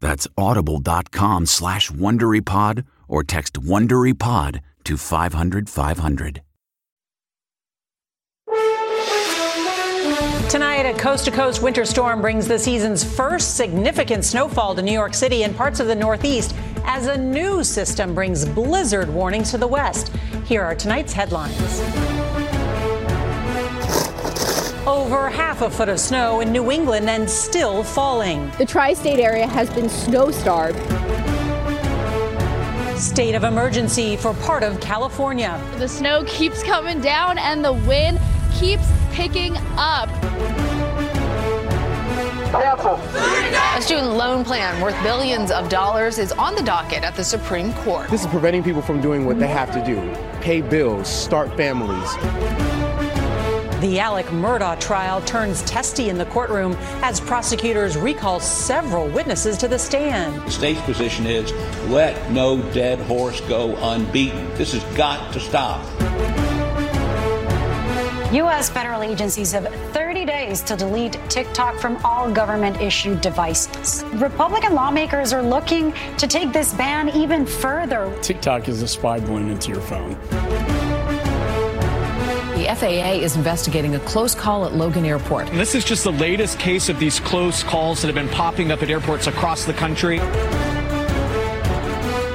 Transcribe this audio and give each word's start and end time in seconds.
That's 0.00 0.26
audible.com 0.36 1.46
slash 1.46 1.90
WonderyPod 1.90 2.84
or 3.08 3.22
text 3.22 3.54
WonderyPod 3.54 4.60
to 4.84 4.96
500 4.96 5.68
500. 5.68 6.42
Tonight, 10.48 10.82
a 10.82 10.94
coast 10.94 11.26
to 11.26 11.30
coast 11.30 11.62
winter 11.62 11.84
storm 11.84 12.20
brings 12.20 12.48
the 12.48 12.58
season's 12.58 13.04
first 13.04 13.56
significant 13.56 14.24
snowfall 14.24 14.74
to 14.74 14.82
New 14.82 14.90
York 14.90 15.14
City 15.14 15.44
and 15.44 15.56
parts 15.56 15.78
of 15.78 15.86
the 15.86 15.94
Northeast 15.94 16.56
as 16.84 17.06
a 17.06 17.16
new 17.16 17.62
system 17.62 18.16
brings 18.16 18.44
blizzard 18.44 19.08
warnings 19.08 19.52
to 19.52 19.58
the 19.58 19.66
West. 19.68 20.10
Here 20.44 20.62
are 20.62 20.74
tonight's 20.74 21.12
headlines. 21.12 22.09
Over 24.86 25.28
half 25.28 25.60
a 25.60 25.68
foot 25.68 25.90
of 25.90 26.00
snow 26.00 26.40
in 26.40 26.52
New 26.52 26.70
England 26.70 27.10
and 27.10 27.28
still 27.28 27.84
falling. 27.84 28.50
The 28.56 28.64
tri 28.64 28.94
state 28.94 29.20
area 29.20 29.46
has 29.46 29.68
been 29.68 29.90
snow 29.90 30.30
starved. 30.30 30.78
State 32.98 33.34
of 33.34 33.44
emergency 33.44 34.16
for 34.16 34.32
part 34.32 34.62
of 34.62 34.80
California. 34.80 35.62
The 35.76 35.86
snow 35.86 36.24
keeps 36.26 36.62
coming 36.62 36.98
down 36.98 37.36
and 37.36 37.62
the 37.62 37.74
wind 37.74 38.18
keeps 38.54 38.90
picking 39.12 39.54
up. 39.76 40.08
A 42.54 43.82
student 43.82 44.14
loan 44.14 44.44
plan 44.44 44.80
worth 44.80 45.00
billions 45.02 45.50
of 45.50 45.68
dollars 45.68 46.18
is 46.18 46.32
on 46.32 46.54
the 46.54 46.62
docket 46.62 47.04
at 47.04 47.14
the 47.14 47.24
Supreme 47.24 47.74
Court. 47.74 48.08
This 48.08 48.22
is 48.22 48.26
preventing 48.28 48.62
people 48.62 48.80
from 48.80 49.02
doing 49.02 49.26
what 49.26 49.38
they 49.38 49.48
have 49.48 49.70
to 49.72 49.84
do 49.84 50.16
pay 50.40 50.62
bills, 50.62 51.06
start 51.06 51.54
families. 51.54 52.69
The 53.80 53.98
Alex 53.98 54.28
Murdaugh 54.28 54.78
trial 54.78 55.22
turns 55.22 55.62
testy 55.62 56.10
in 56.10 56.18
the 56.18 56.26
courtroom 56.26 56.76
as 57.00 57.18
prosecutors 57.18 57.96
recall 57.96 58.38
several 58.38 59.08
witnesses 59.08 59.56
to 59.56 59.68
the 59.68 59.78
stand. 59.78 60.42
The 60.42 60.50
state's 60.50 60.82
position 60.82 61.24
is 61.24 61.50
let 61.88 62.30
no 62.30 62.60
dead 62.72 62.98
horse 62.98 63.40
go 63.40 63.74
unbeaten. 63.76 64.52
This 64.56 64.74
has 64.74 64.84
got 64.98 65.32
to 65.32 65.40
stop. 65.40 65.82
U.S. 68.34 68.68
federal 68.68 69.02
agencies 69.02 69.50
have 69.52 69.74
30 69.94 70.26
days 70.26 70.60
to 70.60 70.76
delete 70.76 71.18
TikTok 71.30 71.78
from 71.78 71.96
all 72.04 72.30
government 72.30 72.78
issued 72.82 73.22
devices. 73.22 74.04
Republican 74.16 74.74
lawmakers 74.74 75.32
are 75.32 75.42
looking 75.42 75.94
to 76.18 76.26
take 76.26 76.52
this 76.52 76.74
ban 76.74 77.08
even 77.08 77.46
further. 77.46 78.14
TikTok 78.20 78.68
is 78.68 78.82
a 78.82 78.88
spy 78.88 79.18
balloon 79.20 79.48
into 79.48 79.72
your 79.72 79.80
phone. 79.80 80.18
The 82.60 82.66
FAA 82.66 83.12
is 83.24 83.36
investigating 83.36 83.94
a 83.94 84.00
close 84.00 84.34
call 84.34 84.66
at 84.66 84.74
Logan 84.74 85.06
Airport. 85.06 85.48
And 85.48 85.58
this 85.58 85.74
is 85.74 85.82
just 85.82 86.04
the 86.04 86.12
latest 86.12 86.58
case 86.58 86.90
of 86.90 86.98
these 86.98 87.18
close 87.18 87.62
calls 87.62 88.02
that 88.02 88.08
have 88.08 88.14
been 88.14 88.28
popping 88.28 88.70
up 88.70 88.82
at 88.82 88.90
airports 88.90 89.28
across 89.28 89.64
the 89.64 89.72
country. 89.72 90.18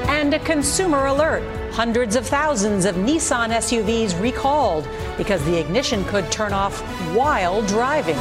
And 0.08 0.34
a 0.34 0.40
consumer 0.40 1.06
alert. 1.06 1.44
Hundreds 1.72 2.16
of 2.16 2.26
thousands 2.26 2.86
of 2.86 2.96
Nissan 2.96 3.52
SUVs 3.52 4.20
recalled 4.20 4.88
because 5.16 5.46
the 5.46 5.60
ignition 5.60 6.04
could 6.06 6.32
turn 6.32 6.54
off 6.54 6.82
while 7.14 7.62
driving. 7.68 8.18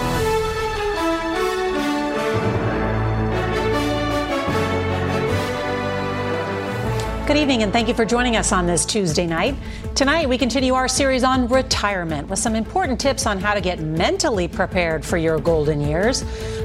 Good 7.26 7.38
evening, 7.38 7.62
and 7.62 7.72
thank 7.72 7.88
you 7.88 7.94
for 7.94 8.04
joining 8.04 8.36
us 8.36 8.52
on 8.52 8.66
this 8.66 8.84
Tuesday 8.84 9.26
night. 9.26 9.54
Tonight, 9.94 10.28
we 10.28 10.36
continue 10.36 10.74
our 10.74 10.86
series 10.86 11.24
on 11.24 11.48
retirement 11.48 12.28
with 12.28 12.38
some 12.38 12.54
important 12.54 13.00
tips 13.00 13.24
on 13.24 13.40
how 13.40 13.54
to 13.54 13.62
get 13.62 13.80
mentally 13.80 14.46
prepared 14.46 15.02
for 15.02 15.16
your 15.16 15.38
golden 15.38 15.80
years, 15.80 16.22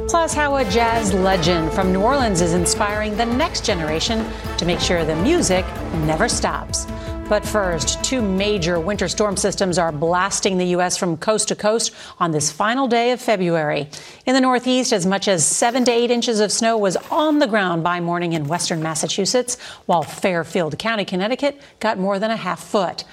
plus, 0.10 0.34
how 0.34 0.58
a 0.58 0.70
jazz 0.70 1.14
legend 1.14 1.72
from 1.72 1.94
New 1.94 2.02
Orleans 2.02 2.42
is 2.42 2.56
inspiring 2.56 3.16
the 3.16 3.26
next 3.26 3.66
generation 3.66 4.30
to 4.58 4.66
make 4.66 4.82
sure 4.82 5.06
the 5.06 5.16
music 5.16 5.66
never 6.06 6.28
stops. 6.28 6.88
But 7.30 7.46
first, 7.46 8.04
two 8.04 8.24
major 8.24 8.80
winter 8.80 9.08
storm 9.08 9.38
systems 9.38 9.78
are 9.78 9.92
blasting 9.92 10.58
the 10.58 10.66
U.S. 10.70 10.98
from 10.98 11.16
coast 11.16 11.50
to 11.50 11.56
coast 11.56 11.94
on 12.20 12.32
this 12.32 12.52
final 12.52 12.88
day 12.88 13.12
of 13.12 13.22
February. 13.22 13.88
In 14.26 14.34
the 14.34 14.42
Northeast, 14.42 14.92
as 14.92 15.06
much 15.06 15.28
as 15.28 15.46
seven 15.46 15.86
to 15.86 15.92
eight 15.92 16.10
inches 16.10 16.40
of 16.40 16.52
snow 16.52 16.76
was 16.76 16.98
on 17.12 17.38
the 17.38 17.46
ground 17.46 17.84
by 17.84 18.00
morning 18.00 18.34
in 18.34 18.48
western 18.48 18.82
Massachusetts, 18.82 19.62
while 19.86 20.02
Fairfield 20.02 20.80
County, 20.80 21.06
Connecticut, 21.06 21.62
got 21.80 22.00
more 22.00 22.18
than 22.18 22.32
a 22.32 22.36
half 22.36 22.64
foot. 22.64 23.04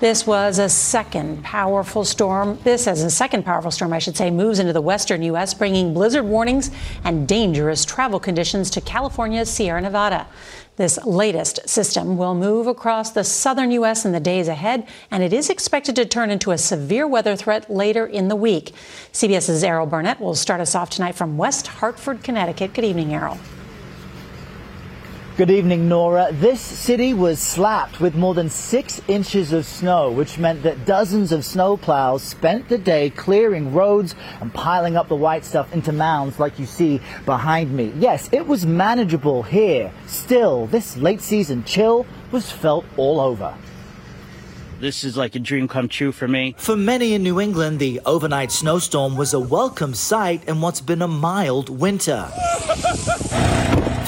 This 0.00 0.26
was 0.26 0.58
a 0.58 0.68
second 0.68 1.44
powerful 1.44 2.04
storm. 2.04 2.58
This, 2.64 2.88
as 2.88 3.04
a 3.04 3.10
second 3.10 3.44
powerful 3.44 3.70
storm, 3.70 3.92
I 3.92 4.00
should 4.00 4.16
say, 4.16 4.32
moves 4.32 4.58
into 4.58 4.72
the 4.72 4.80
western 4.80 5.22
U.S., 5.22 5.54
bringing 5.54 5.94
blizzard 5.94 6.24
warnings 6.24 6.72
and 7.04 7.28
dangerous 7.28 7.84
travel 7.84 8.18
conditions 8.18 8.68
to 8.70 8.80
California's 8.80 9.48
Sierra 9.48 9.80
Nevada. 9.80 10.26
This 10.76 10.98
latest 11.04 11.68
system 11.68 12.16
will 12.16 12.34
move 12.34 12.66
across 12.66 13.10
the 13.10 13.24
southern 13.24 13.70
U.S. 13.72 14.06
in 14.06 14.12
the 14.12 14.20
days 14.20 14.48
ahead, 14.48 14.88
and 15.10 15.22
it 15.22 15.32
is 15.32 15.50
expected 15.50 15.94
to 15.96 16.06
turn 16.06 16.30
into 16.30 16.50
a 16.50 16.58
severe 16.58 17.06
weather 17.06 17.36
threat 17.36 17.70
later 17.70 18.06
in 18.06 18.28
the 18.28 18.36
week. 18.36 18.72
CBS's 19.12 19.62
Errol 19.62 19.86
Barnett 19.86 20.20
will 20.20 20.34
start 20.34 20.60
us 20.62 20.74
off 20.74 20.88
tonight 20.88 21.14
from 21.14 21.36
West 21.36 21.66
Hartford, 21.66 22.22
Connecticut. 22.22 22.72
Good 22.72 22.84
evening, 22.86 23.12
Errol. 23.12 23.38
Good 25.42 25.50
evening, 25.50 25.88
Norah. 25.88 26.28
This 26.30 26.60
city 26.60 27.14
was 27.14 27.40
slapped 27.40 27.98
with 27.98 28.14
more 28.14 28.32
than 28.32 28.48
six 28.48 29.00
inches 29.08 29.52
of 29.52 29.66
snow, 29.66 30.08
which 30.08 30.38
meant 30.38 30.62
that 30.62 30.86
dozens 30.86 31.32
of 31.32 31.40
snowplows 31.40 32.20
spent 32.20 32.68
the 32.68 32.78
day 32.78 33.10
clearing 33.10 33.74
roads 33.74 34.14
and 34.40 34.54
piling 34.54 34.96
up 34.96 35.08
the 35.08 35.16
white 35.16 35.44
stuff 35.44 35.72
into 35.72 35.90
mounds 35.90 36.38
like 36.38 36.60
you 36.60 36.66
see 36.66 37.00
behind 37.26 37.72
me. 37.72 37.92
Yes, 37.98 38.28
it 38.30 38.46
was 38.46 38.64
manageable 38.64 39.42
here. 39.42 39.92
Still, 40.06 40.66
this 40.66 40.96
late 40.96 41.20
season 41.20 41.64
chill 41.64 42.06
was 42.30 42.52
felt 42.52 42.84
all 42.96 43.18
over. 43.18 43.52
This 44.78 45.02
is 45.02 45.16
like 45.16 45.34
a 45.34 45.40
dream 45.40 45.66
come 45.66 45.88
true 45.88 46.12
for 46.12 46.28
me. 46.28 46.54
For 46.56 46.76
many 46.76 47.14
in 47.14 47.24
New 47.24 47.40
England, 47.40 47.80
the 47.80 48.00
overnight 48.06 48.52
snowstorm 48.52 49.16
was 49.16 49.34
a 49.34 49.40
welcome 49.40 49.94
sight 49.94 50.44
in 50.44 50.60
what's 50.60 50.80
been 50.80 51.02
a 51.02 51.08
mild 51.08 51.68
winter. 51.68 52.30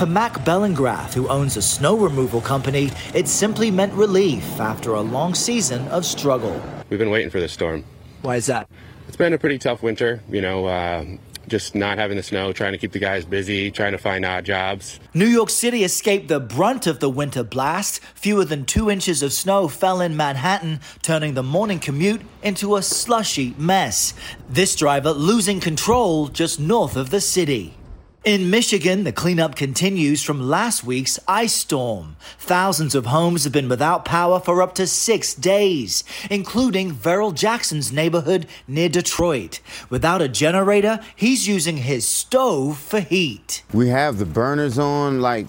For 0.05 0.11
Mac 0.11 0.45
Bellingrath, 0.45 1.15
who 1.15 1.29
owns 1.29 1.57
a 1.57 1.63
snow 1.63 1.97
removal 1.97 2.43
company, 2.43 2.91
it 3.15 3.27
simply 3.27 3.71
meant 3.71 3.95
relief 3.95 4.45
after 4.61 4.93
a 4.93 5.01
long 5.01 5.35
season 5.35 5.89
of 5.89 6.05
struggle. 6.05 6.63
We've 6.91 6.99
been 6.99 7.09
waiting 7.09 7.31
for 7.31 7.41
this 7.41 7.55
storm. 7.55 7.85
Why 8.21 8.37
is 8.37 8.45
that? 8.45 8.69
It's 9.09 9.17
been 9.17 9.33
a 9.33 9.39
pretty 9.39 9.57
tough 9.57 9.83
winter. 9.83 10.21
You 10.29 10.43
know, 10.43 10.67
uh, 10.67 11.07
just 11.49 11.75
not 11.75 11.97
having 11.97 12.19
the 12.19 12.23
snow, 12.23 12.53
trying 12.53 12.73
to 12.73 12.79
keep 12.79 12.93
the 12.93 12.99
guys 12.99 13.25
busy, 13.25 13.71
trying 13.71 13.93
to 13.93 13.99
find 13.99 14.27
odd 14.27 14.45
jobs. 14.45 15.01
New 15.15 15.25
York 15.25 15.49
City 15.49 15.85
escaped 15.85 16.29
the 16.29 16.39
brunt 16.39 16.87
of 16.87 17.01
the 17.01 17.09
winter 17.09 17.43
blast. 17.43 18.01
Fewer 18.15 18.45
than 18.45 18.67
two 18.67 18.91
inches 18.91 19.23
of 19.23 19.33
snow 19.33 19.69
fell 19.69 20.03
in 20.03 20.15
Manhattan, 20.15 20.81
turning 21.01 21.33
the 21.33 21.43
morning 21.43 21.79
commute 21.79 22.21
into 22.43 22.77
a 22.77 22.83
slushy 22.83 23.55
mess. 23.57 24.13
This 24.51 24.77
driver 24.77 25.13
losing 25.13 25.61
control 25.61 26.29
just 26.29 26.61
north 26.61 26.95
of 26.95 27.09
the 27.09 27.23
city. 27.23 27.79
In 28.25 28.49
Michigan, 28.49 29.05
the 29.05 29.13
cleanup 29.13 29.55
continues 29.55 30.23
from 30.23 30.49
last 30.49 30.83
week's 30.83 31.19
ice 31.29 31.53
storm. 31.53 32.17
Thousands 32.39 32.95
of 32.95 33.05
homes 33.05 33.45
have 33.45 33.53
been 33.53 33.69
without 33.69 34.07
power 34.07 34.41
for 34.41 34.63
up 34.63 34.75
to 34.77 34.87
six 34.87 35.35
days, 35.35 36.05
including 36.31 36.93
Verrill 36.93 37.33
Jackson's 37.33 37.93
neighborhood 37.93 38.47
near 38.67 38.89
Detroit. 38.89 39.61
Without 39.91 40.23
a 40.23 40.29
generator, 40.29 41.01
he's 41.15 41.47
using 41.47 41.77
his 41.77 42.09
stove 42.09 42.79
for 42.79 43.01
heat. 43.01 43.63
We 43.75 43.89
have 43.89 44.17
the 44.17 44.25
burners 44.25 44.79
on, 44.79 45.21
like 45.21 45.47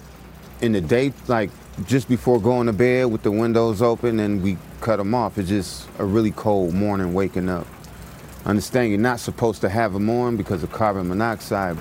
in 0.60 0.72
the 0.72 0.82
day, 0.82 1.14
like 1.28 1.48
just 1.86 2.10
before 2.10 2.38
going 2.38 2.66
to 2.66 2.74
bed 2.74 3.06
with 3.06 3.22
the 3.22 3.32
windows 3.32 3.80
open, 3.80 4.20
and 4.20 4.42
we 4.42 4.58
cut 4.82 4.98
them 4.98 5.14
off. 5.14 5.38
It's 5.38 5.48
just 5.48 5.88
a 5.98 6.04
really 6.04 6.30
cold 6.30 6.74
morning 6.74 7.14
waking 7.14 7.48
up. 7.48 7.66
Understand 8.44 8.90
you're 8.90 8.98
not 8.98 9.18
supposed 9.18 9.62
to 9.62 9.70
have 9.70 9.94
them 9.94 10.10
on 10.10 10.36
because 10.36 10.62
of 10.62 10.70
carbon 10.72 11.08
monoxide. 11.08 11.78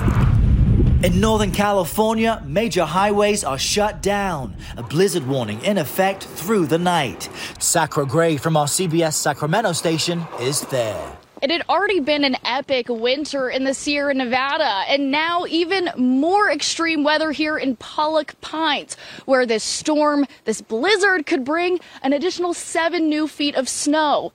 In 1.06 1.22
Northern 1.22 1.52
California, 1.52 2.42
major 2.48 2.84
highways 2.84 3.44
are 3.44 3.60
shut 3.60 4.02
down. 4.02 4.56
A 4.76 4.82
blizzard 4.82 5.28
warning 5.28 5.64
in 5.64 5.78
effect 5.78 6.24
through 6.24 6.66
the 6.66 6.80
night. 6.80 7.30
Sacra 7.60 8.08
Gray 8.08 8.38
from 8.38 8.58
our 8.58 8.66
CBS 8.66 9.14
Sacramento 9.14 9.74
station 9.74 10.26
is 10.40 10.62
there. 10.62 11.25
It 11.46 11.52
had 11.52 11.62
already 11.70 12.00
been 12.00 12.24
an 12.24 12.38
epic 12.44 12.90
winter 12.90 13.52
in 13.52 13.66
the 13.66 13.76
Sierra 13.76 14.16
Nevada, 14.16 14.82
and 14.90 15.12
now 15.12 15.46
even 15.48 15.92
more 15.96 16.50
extreme 16.50 17.04
weather 17.04 17.32
here 17.32 17.56
in 17.56 17.76
Pollock 17.76 18.34
Pines, 18.42 18.98
where 19.26 19.46
this 19.46 19.64
storm, 19.64 20.26
this 20.46 20.60
blizzard 20.62 21.28
could 21.28 21.46
bring 21.46 21.80
an 22.02 22.14
additional 22.14 22.56
seven 22.56 23.10
new 23.10 23.28
feet 23.28 23.54
of 23.54 23.70
snow. 23.70 24.32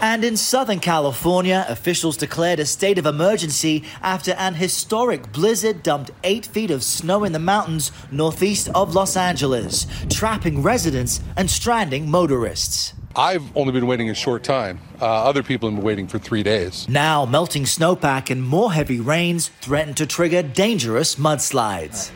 And 0.00 0.24
in 0.24 0.38
Southern 0.38 0.80
California, 0.80 1.66
officials 1.68 2.16
declared 2.16 2.60
a 2.60 2.64
state 2.64 2.96
of 2.96 3.04
emergency 3.04 3.84
after 4.00 4.32
an 4.32 4.54
historic 4.54 5.32
blizzard 5.34 5.82
dumped 5.82 6.12
eight 6.22 6.46
feet 6.46 6.70
of 6.70 6.82
snow 6.82 7.24
in 7.24 7.32
the 7.32 7.38
mountains 7.38 7.92
northeast 8.10 8.70
of 8.74 8.94
Los 8.94 9.18
Angeles, 9.18 9.86
trapping 10.08 10.62
residents 10.62 11.20
and 11.36 11.50
stranding 11.50 12.10
motorists. 12.10 12.94
I've 13.16 13.56
only 13.56 13.72
been 13.72 13.86
waiting 13.86 14.10
a 14.10 14.14
short 14.14 14.42
time. 14.42 14.80
Uh, 15.00 15.06
other 15.06 15.44
people 15.44 15.68
have 15.68 15.76
been 15.76 15.84
waiting 15.84 16.08
for 16.08 16.18
three 16.18 16.42
days. 16.42 16.88
Now, 16.88 17.24
melting 17.24 17.64
snowpack 17.64 18.28
and 18.28 18.42
more 18.42 18.72
heavy 18.72 18.98
rains 18.98 19.48
threaten 19.60 19.94
to 19.94 20.06
trigger 20.06 20.42
dangerous 20.42 21.14
mudslides. 21.14 22.10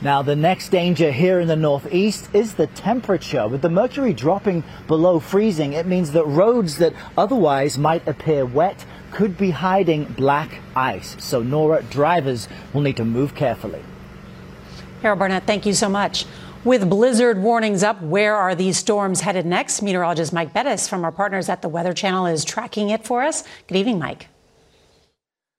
Now, 0.00 0.22
the 0.22 0.34
next 0.34 0.70
danger 0.70 1.12
here 1.12 1.40
in 1.40 1.46
the 1.46 1.56
Northeast 1.56 2.28
is 2.32 2.54
the 2.54 2.66
temperature. 2.68 3.46
With 3.46 3.60
the 3.60 3.68
mercury 3.68 4.14
dropping 4.14 4.64
below 4.88 5.20
freezing, 5.20 5.74
it 5.74 5.86
means 5.86 6.12
that 6.12 6.24
roads 6.24 6.78
that 6.78 6.94
otherwise 7.16 7.76
might 7.78 8.08
appear 8.08 8.46
wet 8.46 8.84
could 9.12 9.36
be 9.36 9.50
hiding 9.50 10.04
black 10.04 10.60
ice. 10.74 11.16
So, 11.22 11.42
Norah, 11.42 11.82
drivers 11.82 12.48
will 12.72 12.80
need 12.80 12.96
to 12.96 13.04
move 13.04 13.34
carefully. 13.34 13.84
Errol 15.04 15.18
Barnett, 15.18 15.46
thank 15.46 15.66
you 15.66 15.74
so 15.74 15.88
much. 15.88 16.24
With 16.64 16.88
blizzard 16.88 17.38
warnings 17.38 17.82
up, 17.82 18.00
where 18.02 18.36
are 18.36 18.54
these 18.54 18.78
storms 18.78 19.22
headed 19.22 19.44
next? 19.44 19.82
Meteorologist 19.82 20.32
Mike 20.32 20.54
Bettes 20.54 20.88
from 20.88 21.04
our 21.04 21.10
partners 21.10 21.48
at 21.48 21.60
the 21.60 21.68
Weather 21.68 21.92
Channel 21.92 22.26
is 22.26 22.44
tracking 22.44 22.90
it 22.90 23.04
for 23.04 23.20
us. 23.22 23.42
Good 23.66 23.78
evening, 23.78 23.98
Mike. 23.98 24.28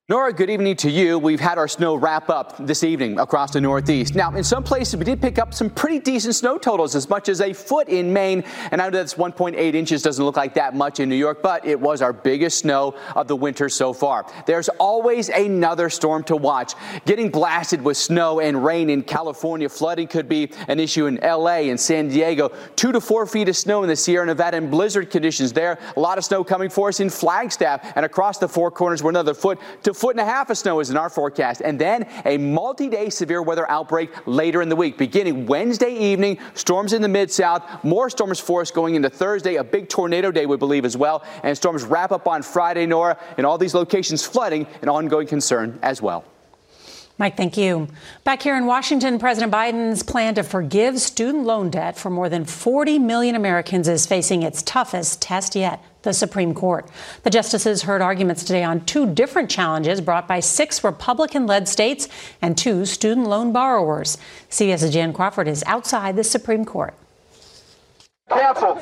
Norah, 0.10 0.34
good 0.34 0.50
evening 0.50 0.76
to 0.76 0.90
you. 0.90 1.18
We've 1.18 1.40
had 1.40 1.58
our 1.58 1.70
snow 1.70 1.96
wrap 1.96 2.30
up 2.30 2.58
this 2.68 2.84
evening 2.84 3.18
across 3.22 3.52
the 3.52 3.62
Northeast. 3.62 4.16
Now, 4.16 4.36
in 4.36 4.44
some 4.44 4.62
places, 4.62 4.98
we 4.98 5.06
did 5.06 5.22
pick 5.22 5.40
up 5.40 5.54
some 5.54 5.70
pretty 5.70 6.00
decent 6.00 6.36
snow 6.36 6.58
totals, 6.58 6.94
as 6.94 7.10
much 7.10 7.30
as 7.30 7.40
a 7.40 7.54
foot 7.54 7.88
in 7.88 8.12
Maine. 8.12 8.44
And 8.72 8.82
I 8.82 8.90
know 8.90 8.98
that's 8.98 9.14
1.8 9.14 9.56
inches 9.74 10.02
doesn't 10.02 10.26
look 10.26 10.36
like 10.36 10.56
that 10.56 10.76
much 10.76 11.00
in 11.00 11.08
New 11.08 11.16
York, 11.16 11.42
but 11.42 11.66
it 11.66 11.80
was 11.80 12.02
our 12.02 12.12
biggest 12.12 12.60
snow 12.60 12.96
of 13.16 13.30
the 13.30 13.36
winter 13.38 13.70
so 13.70 13.94
far. 13.94 14.26
There's 14.46 14.68
always 14.68 15.30
another 15.30 15.90
storm 15.90 16.26
to 16.26 16.36
watch. 16.36 16.74
Getting 17.06 17.30
blasted 17.30 17.82
with 17.82 17.96
snow 17.96 18.42
and 18.42 18.62
rain 18.62 18.90
in 18.90 19.04
California, 19.04 19.70
flooding 19.70 20.10
could 20.10 20.28
be 20.28 20.52
an 20.68 20.82
issue 20.82 21.06
in 21.06 21.16
LA 21.24 21.70
and 21.70 21.80
San 21.80 22.10
Diego. 22.10 22.52
Two 22.76 22.92
to 22.92 23.00
four 23.00 23.26
feet 23.26 23.48
of 23.48 23.56
snow 23.56 23.84
in 23.84 23.88
the 23.88 23.96
Sierra 23.96 24.26
Nevada 24.26 24.58
and 24.58 24.70
blizzard 24.70 25.10
conditions 25.10 25.54
there. 25.54 25.80
A 25.96 26.00
lot 26.02 26.18
of 26.18 26.26
snow 26.26 26.44
coming 26.44 26.70
for 26.70 26.90
us 26.90 27.00
in 27.00 27.10
Flagstaff 27.10 27.94
and 27.96 28.06
across 28.06 28.38
the 28.38 28.50
four 28.50 28.70
corners 28.70 29.02
where 29.02 29.10
another 29.10 29.34
foot 29.34 29.58
to 29.84 29.93
foot 29.94 30.16
and 30.16 30.22
a 30.22 30.26
half 30.26 30.50
of 30.50 30.58
snow 30.58 30.80
is 30.80 30.90
in 30.90 30.98
our 30.98 31.10
forecast. 31.10 31.62
And 31.62 31.80
then 31.80 32.08
a 32.26 32.38
multi 32.38 32.90
day 32.90 33.10
severe 33.10 33.42
weather 33.42 33.70
outbreak 33.70 34.12
later 34.26 34.62
in 34.62 34.70
the 34.70 34.76
week. 34.76 34.98
Beginning 34.98 35.46
Wednesday 35.46 35.94
evening, 35.94 36.40
storms 36.54 36.94
in 36.94 37.02
the 37.02 37.08
mid 37.08 37.32
south, 37.32 37.84
more 37.84 38.10
storms 38.10 38.40
for 38.40 38.62
us 38.62 38.72
going 38.72 38.96
into 38.96 39.10
Thursday, 39.10 39.56
a 39.56 39.64
big 39.64 39.90
tornado 39.90 40.32
day, 40.32 40.46
we 40.46 40.58
believe, 40.58 40.86
as 40.86 40.98
well. 40.98 41.24
And 41.44 41.56
storms 41.56 41.84
wrap 41.84 42.12
up 42.12 42.28
on 42.28 42.42
Friday, 42.42 42.86
Norah, 42.86 43.18
in 43.38 43.46
all 43.46 43.58
these 43.58 43.74
locations 43.74 44.26
flooding, 44.26 44.68
an 44.82 44.90
ongoing 44.90 45.28
concern 45.28 45.80
as 45.82 46.02
well. 46.02 46.26
Mike, 47.20 47.38
thank 47.38 47.58
you. 47.58 47.88
Back 48.24 48.42
here 48.42 48.58
in 48.58 48.66
Washington, 48.66 49.20
President 49.20 49.54
Biden's 49.54 50.02
plan 50.02 50.34
to 50.34 50.44
forgive 50.44 51.00
student 51.00 51.46
loan 51.46 51.70
debt 51.70 51.96
for 51.96 52.10
more 52.10 52.28
than 52.28 52.44
40 52.44 52.98
million 52.98 53.36
Americans 53.36 53.88
is 53.88 54.08
facing 54.08 54.42
its 54.42 54.64
toughest 54.64 55.22
test 55.22 55.56
yet 55.56 55.84
the 56.02 56.12
Supreme 56.12 56.54
Court. 56.54 56.90
The 57.22 57.30
justices 57.30 57.84
heard 57.84 58.02
arguments 58.02 58.44
today 58.44 58.64
on 58.64 58.84
two 58.86 59.06
different 59.06 59.50
challenges 59.50 60.02
brought 60.02 60.28
by 60.28 60.40
six 60.40 60.84
Republican 60.84 61.46
led 61.46 61.68
states 61.68 62.10
and 62.42 62.58
two 62.58 62.86
student 62.86 63.28
loan 63.28 63.54
borrowers. 63.54 64.18
CBS's 64.50 64.92
Jan 64.92 65.14
Crawford 65.14 65.48
is 65.48 65.64
outside 65.68 66.16
the 66.16 66.24
Supreme 66.24 66.66
Court. 66.66 66.94
Cancel. 68.34 68.80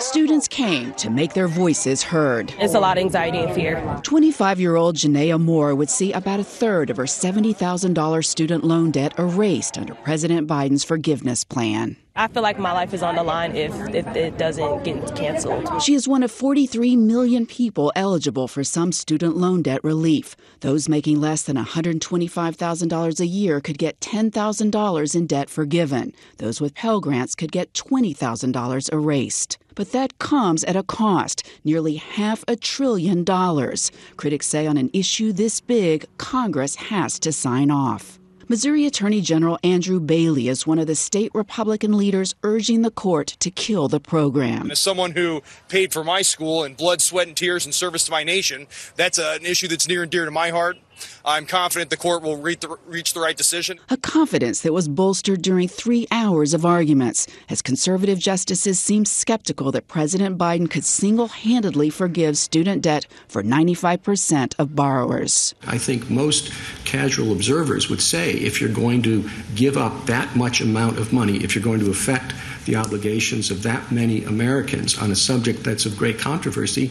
Students 0.00 0.48
came 0.48 0.92
to 0.94 1.10
make 1.10 1.34
their 1.34 1.48
voices 1.48 2.02
heard. 2.02 2.54
It's 2.58 2.74
a 2.74 2.80
lot 2.80 2.98
of 2.98 3.02
anxiety 3.02 3.38
and 3.38 3.52
fear. 3.54 3.82
25 4.02 4.60
year 4.60 4.76
old 4.76 4.96
Janaea 4.96 5.40
Moore 5.40 5.74
would 5.74 5.90
see 5.90 6.12
about 6.12 6.40
a 6.40 6.44
third 6.44 6.90
of 6.90 6.96
her 6.98 7.04
$70,000 7.04 8.24
student 8.24 8.64
loan 8.64 8.90
debt 8.90 9.18
erased 9.18 9.78
under 9.78 9.94
President 9.94 10.46
Biden's 10.46 10.84
forgiveness 10.84 11.44
plan. 11.44 11.96
I 12.18 12.28
feel 12.28 12.42
like 12.42 12.58
my 12.58 12.72
life 12.72 12.94
is 12.94 13.02
on 13.02 13.16
the 13.16 13.22
line 13.22 13.54
if, 13.54 13.74
if 13.94 14.06
it 14.16 14.38
doesn't 14.38 14.84
get 14.84 15.14
canceled. 15.14 15.82
She 15.82 15.92
is 15.92 16.08
one 16.08 16.22
of 16.22 16.32
43 16.32 16.96
million 16.96 17.44
people 17.44 17.92
eligible 17.94 18.48
for 18.48 18.64
some 18.64 18.90
student 18.90 19.36
loan 19.36 19.60
debt 19.60 19.84
relief. 19.84 20.34
Those 20.60 20.88
making 20.88 21.20
less 21.20 21.42
than 21.42 21.56
$125,000 21.56 23.20
a 23.20 23.26
year 23.26 23.60
could 23.60 23.76
get 23.76 24.00
$10,000 24.00 25.14
in 25.14 25.26
debt 25.26 25.50
forgiven. 25.50 26.14
Those 26.38 26.58
with 26.58 26.74
Pell 26.74 27.00
Grants 27.00 27.34
could 27.34 27.52
get 27.52 27.74
$20,000 27.74 28.92
erased. 28.92 29.58
But 29.74 29.92
that 29.92 30.18
comes 30.18 30.64
at 30.64 30.74
a 30.74 30.82
cost, 30.82 31.46
nearly 31.64 31.96
half 31.96 32.44
a 32.48 32.56
trillion 32.56 33.24
dollars. 33.24 33.92
Critics 34.16 34.46
say 34.46 34.66
on 34.66 34.78
an 34.78 34.88
issue 34.94 35.32
this 35.32 35.60
big, 35.60 36.06
Congress 36.16 36.76
has 36.76 37.18
to 37.18 37.30
sign 37.30 37.70
off. 37.70 38.18
Missouri 38.48 38.86
Attorney 38.86 39.20
General 39.20 39.58
Andrew 39.64 39.98
Bailey 39.98 40.46
is 40.46 40.68
one 40.68 40.78
of 40.78 40.86
the 40.86 40.94
state 40.94 41.32
Republican 41.34 41.98
leaders 41.98 42.36
urging 42.44 42.82
the 42.82 42.92
court 42.92 43.26
to 43.40 43.50
kill 43.50 43.88
the 43.88 43.98
program. 43.98 44.70
As 44.70 44.78
someone 44.78 45.10
who 45.10 45.42
paid 45.68 45.92
for 45.92 46.04
my 46.04 46.22
school 46.22 46.62
in 46.62 46.74
blood, 46.74 47.02
sweat, 47.02 47.26
and 47.26 47.36
tears 47.36 47.64
and 47.64 47.74
service 47.74 48.04
to 48.04 48.12
my 48.12 48.22
nation, 48.22 48.68
that's 48.94 49.18
an 49.18 49.44
issue 49.44 49.66
that's 49.66 49.88
near 49.88 50.04
and 50.04 50.12
dear 50.12 50.24
to 50.24 50.30
my 50.30 50.50
heart. 50.50 50.78
I'm 51.24 51.46
confident 51.46 51.90
the 51.90 51.96
court 51.96 52.22
will 52.22 52.36
reach 52.36 52.60
the, 52.60 52.76
reach 52.86 53.14
the 53.14 53.20
right 53.20 53.36
decision. 53.36 53.78
A 53.88 53.96
confidence 53.96 54.60
that 54.60 54.72
was 54.72 54.88
bolstered 54.88 55.42
during 55.42 55.68
three 55.68 56.06
hours 56.10 56.54
of 56.54 56.64
arguments, 56.64 57.26
as 57.48 57.62
conservative 57.62 58.18
justices 58.18 58.78
seemed 58.78 59.08
skeptical 59.08 59.72
that 59.72 59.88
President 59.88 60.38
Biden 60.38 60.70
could 60.70 60.84
single 60.84 61.28
handedly 61.28 61.90
forgive 61.90 62.38
student 62.38 62.82
debt 62.82 63.06
for 63.28 63.42
95% 63.42 64.54
of 64.58 64.74
borrowers. 64.74 65.54
I 65.66 65.78
think 65.78 66.10
most 66.10 66.52
casual 66.84 67.32
observers 67.32 67.88
would 67.90 68.02
say 68.02 68.32
if 68.32 68.60
you're 68.60 68.70
going 68.70 69.02
to 69.02 69.28
give 69.54 69.76
up 69.76 70.06
that 70.06 70.36
much 70.36 70.60
amount 70.60 70.98
of 70.98 71.12
money, 71.12 71.38
if 71.38 71.54
you're 71.54 71.64
going 71.64 71.80
to 71.80 71.90
affect 71.90 72.34
the 72.66 72.76
obligations 72.76 73.50
of 73.50 73.62
that 73.62 73.90
many 73.92 74.24
Americans 74.24 74.98
on 74.98 75.10
a 75.10 75.16
subject 75.16 75.62
that's 75.62 75.86
of 75.86 75.96
great 75.96 76.18
controversy, 76.18 76.90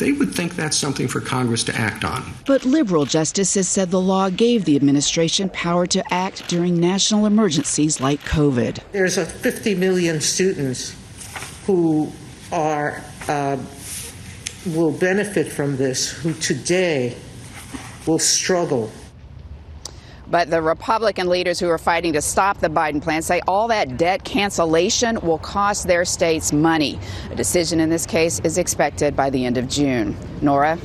they 0.00 0.12
would 0.12 0.34
think 0.34 0.56
that's 0.56 0.76
something 0.76 1.06
for 1.06 1.20
Congress 1.20 1.62
to 1.64 1.74
act 1.76 2.04
on. 2.04 2.24
But 2.46 2.64
liberal 2.64 3.04
justices 3.04 3.68
said 3.68 3.90
the 3.90 4.00
law 4.00 4.30
gave 4.30 4.64
the 4.64 4.74
administration 4.74 5.48
power 5.50 5.86
to 5.86 6.02
act 6.12 6.48
during 6.48 6.80
national 6.80 7.26
emergencies 7.26 8.00
like 8.00 8.20
COVID. 8.22 8.80
There's 8.90 9.18
a 9.18 9.24
50 9.24 9.76
million 9.76 10.20
students 10.20 10.96
who 11.66 12.10
are 12.50 13.04
uh, 13.28 13.58
will 14.66 14.92
benefit 14.92 15.46
from 15.46 15.76
this, 15.76 16.10
who 16.10 16.32
today 16.34 17.16
will 18.06 18.18
struggle 18.18 18.90
But 20.30 20.48
the 20.48 20.62
Republican 20.62 21.28
leaders 21.28 21.58
who 21.58 21.68
are 21.68 21.78
fighting 21.78 22.12
to 22.12 22.22
stop 22.22 22.58
the 22.58 22.68
Biden 22.68 23.02
plan 23.02 23.20
say 23.20 23.40
all 23.48 23.66
that 23.68 23.96
debt 23.96 24.24
cancellation 24.24 25.20
will 25.22 25.38
cost 25.38 25.88
their 25.88 26.04
states 26.04 26.52
money. 26.52 27.00
A 27.30 27.34
decision 27.34 27.80
in 27.80 27.90
this 27.90 28.06
case 28.06 28.38
is 28.40 28.56
expected 28.56 29.16
by 29.16 29.30
the 29.30 29.44
end 29.44 29.58
of 29.58 29.68
June. 29.68 30.16
Norah? 30.40 30.78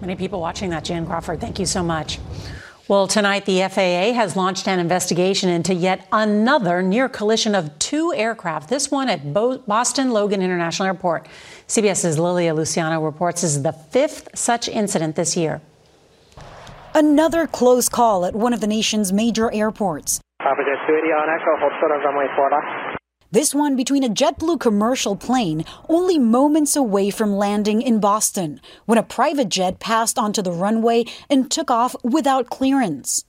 Many 0.00 0.16
people 0.16 0.40
watching 0.40 0.70
that, 0.70 0.84
Jan 0.84 1.06
Crawford. 1.06 1.40
Thank 1.40 1.58
you 1.58 1.66
so 1.66 1.82
much. 1.82 2.18
Well, 2.86 3.06
tonight 3.06 3.46
the 3.46 3.60
FAA 3.60 4.12
has 4.12 4.36
launched 4.36 4.68
an 4.68 4.78
investigation 4.78 5.48
into 5.48 5.72
yet 5.72 6.06
another 6.12 6.82
near 6.82 7.08
collision 7.08 7.54
of 7.54 7.78
two 7.78 8.12
aircraft, 8.12 8.68
this 8.68 8.90
one 8.90 9.08
at 9.08 9.32
Boston 9.32 10.10
Logan 10.10 10.42
International 10.42 10.88
Airport. 10.88 11.26
CBS's 11.66 12.18
Lilia 12.18 12.52
Luciano 12.52 13.00
reports 13.00 13.40
this 13.40 13.56
is 13.56 13.62
the 13.62 13.72
fifth 13.72 14.28
such 14.34 14.68
incident 14.68 15.16
this 15.16 15.34
year. 15.34 15.62
Another 16.96 17.48
close 17.48 17.88
call 17.88 18.24
at 18.24 18.36
one 18.36 18.52
of 18.52 18.60
the 18.60 18.68
nation's 18.68 19.12
major 19.12 19.52
airports. 19.52 20.20
This 23.32 23.52
one 23.52 23.74
between 23.74 24.04
a 24.04 24.08
JetBlue 24.08 24.60
commercial 24.60 25.16
plane 25.16 25.64
only 25.88 26.20
moments 26.20 26.76
away 26.76 27.10
from 27.10 27.32
landing 27.32 27.82
in 27.82 27.98
Boston 27.98 28.60
when 28.86 28.96
a 28.96 29.02
private 29.02 29.48
jet 29.48 29.80
passed 29.80 30.20
onto 30.20 30.40
the 30.40 30.52
runway 30.52 31.04
and 31.28 31.50
took 31.50 31.68
off 31.68 31.96
without 32.04 32.48
clearance. 32.48 33.24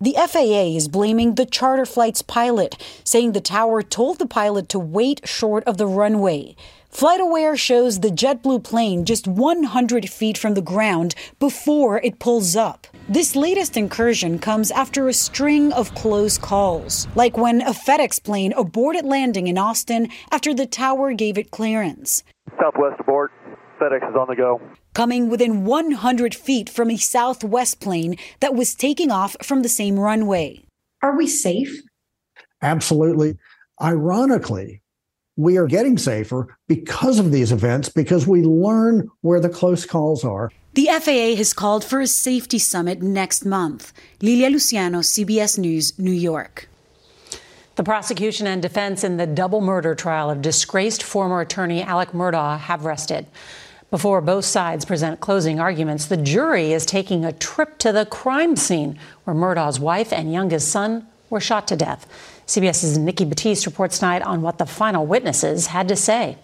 The 0.00 0.14
FAA 0.16 0.76
is 0.76 0.86
blaming 0.86 1.34
the 1.34 1.46
charter 1.46 1.86
flight's 1.86 2.22
pilot, 2.22 2.76
saying 3.02 3.32
the 3.32 3.40
tower 3.40 3.82
told 3.82 4.20
the 4.20 4.26
pilot 4.26 4.68
to 4.68 4.78
wait 4.78 5.26
short 5.26 5.64
of 5.64 5.78
the 5.78 5.88
runway. 5.88 6.54
FlightAware 6.94 7.58
shows 7.58 7.98
the 7.98 8.10
JetBlue 8.10 8.62
plane 8.62 9.04
just 9.04 9.26
100 9.26 10.08
feet 10.08 10.38
from 10.38 10.54
the 10.54 10.62
ground 10.62 11.16
before 11.40 11.98
it 11.98 12.20
pulls 12.20 12.54
up. 12.54 12.86
This 13.08 13.34
latest 13.34 13.76
incursion 13.76 14.38
comes 14.38 14.70
after 14.70 15.08
a 15.08 15.12
string 15.12 15.72
of 15.72 15.92
close 15.96 16.38
calls, 16.38 17.08
like 17.16 17.36
when 17.36 17.62
a 17.62 17.72
FedEx 17.72 18.22
plane 18.22 18.52
aborted 18.52 19.04
landing 19.04 19.48
in 19.48 19.58
Austin 19.58 20.08
after 20.30 20.54
the 20.54 20.66
tower 20.66 21.12
gave 21.14 21.36
it 21.36 21.50
clearance. 21.50 22.22
Southwest 22.60 23.00
abort. 23.00 23.32
FedEx 23.80 24.08
is 24.08 24.14
on 24.14 24.28
the 24.28 24.36
go. 24.36 24.60
Coming 24.94 25.28
within 25.28 25.64
100 25.64 26.32
feet 26.32 26.70
from 26.70 26.92
a 26.92 26.96
Southwest 26.96 27.80
plane 27.80 28.16
that 28.38 28.54
was 28.54 28.72
taking 28.72 29.10
off 29.10 29.34
from 29.42 29.62
the 29.62 29.68
same 29.68 29.98
runway. 29.98 30.62
Are 31.02 31.16
we 31.16 31.26
safe? 31.26 31.74
Absolutely. 32.62 33.36
Ironically, 33.82 34.83
we 35.36 35.56
are 35.56 35.66
getting 35.66 35.98
safer 35.98 36.56
because 36.68 37.18
of 37.18 37.32
these 37.32 37.52
events, 37.52 37.88
because 37.88 38.26
we 38.26 38.42
learn 38.42 39.10
where 39.22 39.40
the 39.40 39.48
close 39.48 39.84
calls 39.84 40.24
are. 40.24 40.50
The 40.74 40.86
FAA 40.86 41.36
has 41.36 41.52
called 41.52 41.84
for 41.84 42.00
a 42.00 42.06
safety 42.06 42.58
summit 42.58 43.02
next 43.02 43.44
month. 43.44 43.92
Lilia 44.20 44.50
Luciano, 44.50 45.00
CBS 45.00 45.58
News, 45.58 45.98
New 45.98 46.12
York. 46.12 46.68
The 47.76 47.84
prosecution 47.84 48.46
and 48.46 48.62
defense 48.62 49.02
in 49.02 49.16
the 49.16 49.26
double 49.26 49.60
murder 49.60 49.94
trial 49.94 50.30
of 50.30 50.42
disgraced 50.42 51.02
former 51.02 51.40
attorney 51.40 51.82
Alex 51.82 52.12
Murdaugh 52.12 52.58
have 52.58 52.84
rested. 52.84 53.26
Before 53.90 54.20
both 54.20 54.44
sides 54.44 54.84
present 54.84 55.20
closing 55.20 55.60
arguments, 55.60 56.06
the 56.06 56.16
jury 56.16 56.72
is 56.72 56.86
taking 56.86 57.24
a 57.24 57.32
trip 57.32 57.78
to 57.78 57.92
the 57.92 58.06
crime 58.06 58.56
scene 58.56 58.98
where 59.24 59.36
Murdaugh's 59.36 59.78
wife 59.80 60.12
and 60.12 60.32
youngest 60.32 60.68
son 60.68 61.06
were 61.30 61.40
shot 61.40 61.68
to 61.68 61.76
death. 61.76 62.06
CBS's 62.46 62.98
Nikki 62.98 63.24
Batiste 63.24 63.66
reports 63.66 63.98
tonight 63.98 64.22
on 64.22 64.42
what 64.42 64.58
the 64.58 64.66
final 64.66 65.06
witnesses 65.06 65.68
had 65.68 65.88
to 65.88 65.96
say. 65.96 66.36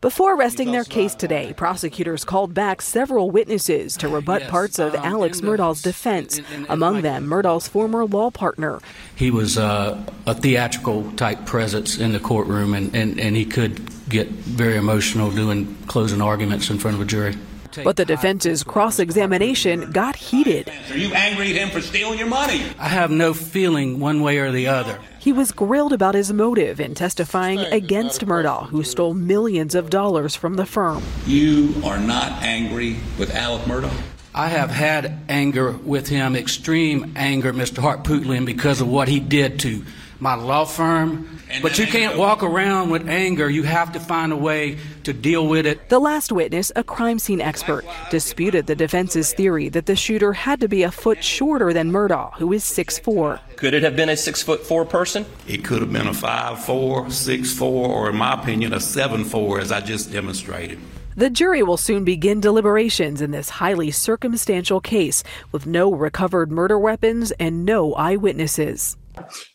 Before 0.00 0.36
resting 0.36 0.72
their 0.72 0.82
case 0.82 1.14
today, 1.14 1.52
prosecutors 1.56 2.24
called 2.24 2.52
back 2.54 2.82
several 2.82 3.30
witnesses 3.30 3.96
to 3.98 4.08
rebut 4.08 4.48
parts 4.48 4.80
of 4.80 4.96
um, 4.96 5.04
Alex 5.04 5.40
Murdaugh's 5.40 5.80
defense, 5.80 6.40
among 6.68 7.02
them 7.02 7.28
Murdaugh's 7.28 7.68
former 7.68 8.04
law 8.04 8.32
partner. 8.32 8.80
He 9.14 9.30
was 9.30 9.56
uh, 9.56 10.04
a 10.26 10.34
theatrical 10.34 11.08
type 11.12 11.46
presence 11.46 11.98
in 11.98 12.10
the 12.10 12.18
courtroom, 12.18 12.74
and, 12.74 12.92
and, 12.96 13.20
and 13.20 13.36
he 13.36 13.44
could 13.44 13.80
get 14.08 14.26
very 14.26 14.76
emotional 14.76 15.30
doing 15.30 15.76
closing 15.86 16.20
arguments 16.20 16.68
in 16.68 16.80
front 16.80 16.96
of 16.96 17.00
a 17.00 17.04
jury. 17.04 17.36
But 17.82 17.96
the 17.96 18.04
defense's 18.04 18.62
cross 18.62 18.98
examination 18.98 19.90
got 19.92 20.16
heated. 20.16 20.70
Are 20.90 20.96
you 20.96 21.12
angry 21.14 21.50
at 21.50 21.56
him 21.56 21.70
for 21.70 21.80
stealing 21.80 22.18
your 22.18 22.28
money? 22.28 22.64
I 22.78 22.88
have 22.88 23.10
no 23.10 23.34
feeling 23.34 24.00
one 24.00 24.20
way 24.22 24.38
or 24.38 24.52
the 24.52 24.66
other. 24.66 24.98
He 25.18 25.32
was 25.32 25.52
grilled 25.52 25.92
about 25.92 26.14
his 26.14 26.32
motive 26.32 26.80
in 26.80 26.94
testifying 26.94 27.60
against 27.60 28.26
Murdaugh, 28.26 28.68
who 28.68 28.82
stole 28.82 29.14
millions 29.14 29.74
of 29.74 29.90
dollars 29.90 30.34
from 30.34 30.54
the 30.54 30.66
firm. 30.66 31.02
You 31.26 31.74
are 31.84 31.98
not 31.98 32.42
angry 32.42 32.96
with 33.18 33.34
Alex 33.34 33.64
Murdaugh? 33.66 33.92
I 34.34 34.48
have 34.48 34.70
had 34.70 35.20
anger 35.28 35.72
with 35.72 36.08
him, 36.08 36.34
extreme 36.34 37.12
anger, 37.16 37.52
Mr. 37.52 37.82
Harpootlian, 37.82 38.46
because 38.46 38.80
of 38.80 38.88
what 38.88 39.08
he 39.08 39.20
did 39.20 39.60
to 39.60 39.84
my 40.22 40.34
law 40.36 40.64
firm. 40.64 41.40
But 41.62 41.80
you 41.80 41.86
can't 41.86 42.16
walk 42.16 42.44
around 42.44 42.90
with 42.90 43.08
anger. 43.08 43.50
You 43.50 43.64
have 43.64 43.92
to 43.94 44.00
find 44.00 44.32
a 44.32 44.36
way 44.36 44.78
to 45.02 45.12
deal 45.12 45.48
with 45.48 45.66
it. 45.66 45.88
The 45.88 45.98
last 45.98 46.30
witness, 46.30 46.70
a 46.76 46.84
crime 46.84 47.18
scene 47.18 47.40
expert, 47.40 47.84
disputed 48.08 48.68
the 48.68 48.76
defense's 48.76 49.34
theory 49.34 49.68
that 49.70 49.86
the 49.86 49.96
shooter 49.96 50.32
had 50.32 50.60
to 50.60 50.68
be 50.68 50.84
a 50.84 50.92
foot 50.92 51.24
shorter 51.24 51.72
than 51.72 51.90
Murdaugh, 51.90 52.34
who 52.34 52.52
is 52.52 52.62
6'4. 52.62 53.40
Could 53.56 53.74
it 53.74 53.82
have 53.82 53.96
been 53.96 54.08
a 54.08 54.16
six 54.16 54.40
foot 54.42 54.64
four 54.64 54.84
person? 54.84 55.26
It 55.48 55.64
could 55.64 55.80
have 55.80 55.92
been 55.92 56.06
a 56.06 56.14
five 56.14 56.64
four, 56.64 57.10
six 57.10 57.52
four, 57.52 57.88
or 57.88 58.10
in 58.10 58.16
my 58.16 58.34
opinion, 58.34 58.72
a 58.72 58.80
seven 58.80 59.24
four, 59.24 59.60
as 59.60 59.72
I 59.72 59.80
just 59.80 60.12
demonstrated. 60.12 60.78
The 61.16 61.30
jury 61.30 61.62
will 61.62 61.76
soon 61.76 62.04
begin 62.04 62.40
deliberations 62.40 63.20
in 63.20 63.32
this 63.32 63.50
highly 63.50 63.90
circumstantial 63.90 64.80
case 64.80 65.22
with 65.50 65.66
no 65.66 65.92
recovered 65.92 66.50
murder 66.50 66.78
weapons 66.78 67.32
and 67.32 67.66
no 67.66 67.92
eyewitnesses. 67.94 68.96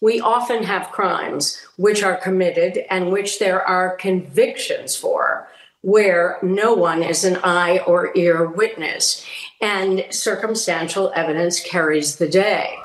We 0.02 0.20
often 0.20 0.64
have 0.64 0.92
crimes 0.92 1.62
which 1.78 2.04
are 2.04 2.16
committed 2.16 2.86
and 2.90 3.12
which 3.12 3.40
there 3.40 3.62
are 3.62 3.96
convictions 3.96 4.96
for 4.96 5.48
where 5.82 6.38
no 6.42 6.74
one 6.74 7.04
is 7.04 7.24
an 7.24 7.38
eye 7.44 7.80
or 7.88 8.12
ear 8.16 8.46
witness, 8.46 9.26
and 9.62 10.06
circumstantial 10.10 11.12
evidence 11.16 11.60
carries 11.62 12.18
the 12.18 12.28
day. 12.28 12.76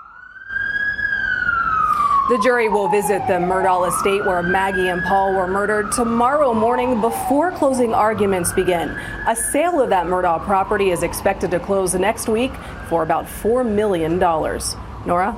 The 2.29 2.38
jury 2.45 2.69
will 2.69 2.88
visit 2.88 3.26
the 3.26 3.35
Murdaugh 3.35 3.88
estate 3.88 4.25
where 4.25 4.43
Maggie 4.43 4.88
and 4.88 5.02
Paul 5.02 5.35
were 5.35 5.49
murdered 5.49 5.91
tomorrow 5.91 6.55
morning 6.55 7.00
before 7.00 7.50
closing 7.50 7.93
arguments 7.93 8.52
begin. 8.52 8.88
A 9.26 9.35
sale 9.35 9.81
of 9.81 9.91
that 9.91 10.07
Murdaugh 10.07 10.45
property 10.45 10.91
is 10.91 11.02
expected 11.02 11.50
to 11.50 11.59
close 11.59 11.95
next 11.95 12.29
week 12.29 12.52
for 12.88 13.02
about 13.02 13.26
$4 13.26 13.69
million. 13.69 14.19
Norah? 14.19 15.37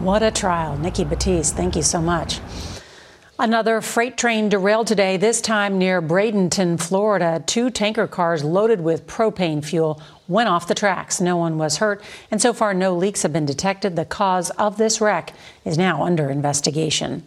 What 0.00 0.22
a 0.22 0.30
trial. 0.30 0.76
Nikki 0.76 1.04
Batiste, 1.04 1.54
thank 1.54 1.76
you 1.76 1.82
so 1.82 2.00
much. 2.00 2.40
Another 3.38 3.80
freight 3.80 4.16
train 4.16 4.48
derailed 4.48 4.86
today, 4.86 5.16
this 5.16 5.40
time 5.40 5.76
near 5.78 6.00
Bradenton, 6.00 6.80
Florida. 6.80 7.42
Two 7.46 7.68
tanker 7.68 8.06
cars 8.06 8.44
loaded 8.44 8.80
with 8.80 9.06
propane 9.06 9.64
fuel 9.64 10.00
went 10.28 10.48
off 10.48 10.68
the 10.68 10.74
tracks. 10.74 11.20
No 11.20 11.36
one 11.36 11.58
was 11.58 11.78
hurt, 11.78 12.02
and 12.30 12.40
so 12.40 12.52
far 12.52 12.74
no 12.74 12.94
leaks 12.94 13.22
have 13.22 13.32
been 13.32 13.46
detected. 13.46 13.96
The 13.96 14.04
cause 14.04 14.50
of 14.50 14.76
this 14.76 15.00
wreck 15.00 15.32
is 15.64 15.76
now 15.76 16.04
under 16.04 16.30
investigation. 16.30 17.24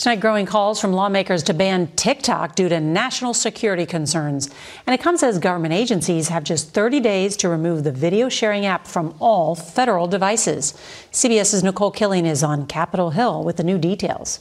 Tonight, 0.00 0.20
growing 0.20 0.46
calls 0.46 0.80
from 0.80 0.94
lawmakers 0.94 1.42
to 1.42 1.52
ban 1.52 1.86
TikTok 1.88 2.54
due 2.54 2.70
to 2.70 2.80
national 2.80 3.34
security 3.34 3.84
concerns. 3.84 4.48
And 4.86 4.94
it 4.94 5.02
comes 5.02 5.22
as 5.22 5.38
government 5.38 5.74
agencies 5.74 6.28
have 6.28 6.42
just 6.42 6.72
30 6.72 7.00
days 7.00 7.36
to 7.36 7.50
remove 7.50 7.84
the 7.84 7.92
video 7.92 8.30
sharing 8.30 8.64
app 8.64 8.86
from 8.86 9.14
all 9.20 9.54
federal 9.54 10.06
devices. 10.06 10.72
CBS's 11.12 11.62
Nicole 11.62 11.92
Killion 11.92 12.24
is 12.24 12.42
on 12.42 12.66
Capitol 12.66 13.10
Hill 13.10 13.44
with 13.44 13.58
the 13.58 13.62
new 13.62 13.76
details. 13.76 14.40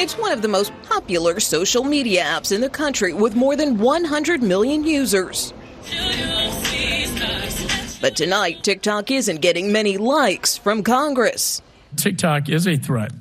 It's 0.00 0.18
one 0.18 0.32
of 0.32 0.42
the 0.42 0.48
most 0.48 0.72
popular 0.82 1.38
social 1.38 1.84
media 1.84 2.24
apps 2.24 2.50
in 2.50 2.60
the 2.60 2.68
country 2.68 3.12
with 3.12 3.36
more 3.36 3.54
than 3.54 3.78
100 3.78 4.42
million 4.42 4.82
users. 4.82 5.54
But 8.00 8.16
tonight, 8.16 8.64
TikTok 8.64 9.12
isn't 9.12 9.40
getting 9.40 9.70
many 9.70 9.96
likes 9.96 10.56
from 10.56 10.82
Congress. 10.82 11.62
TikTok 11.96 12.48
is 12.48 12.66
a 12.66 12.76
threat 12.76 13.12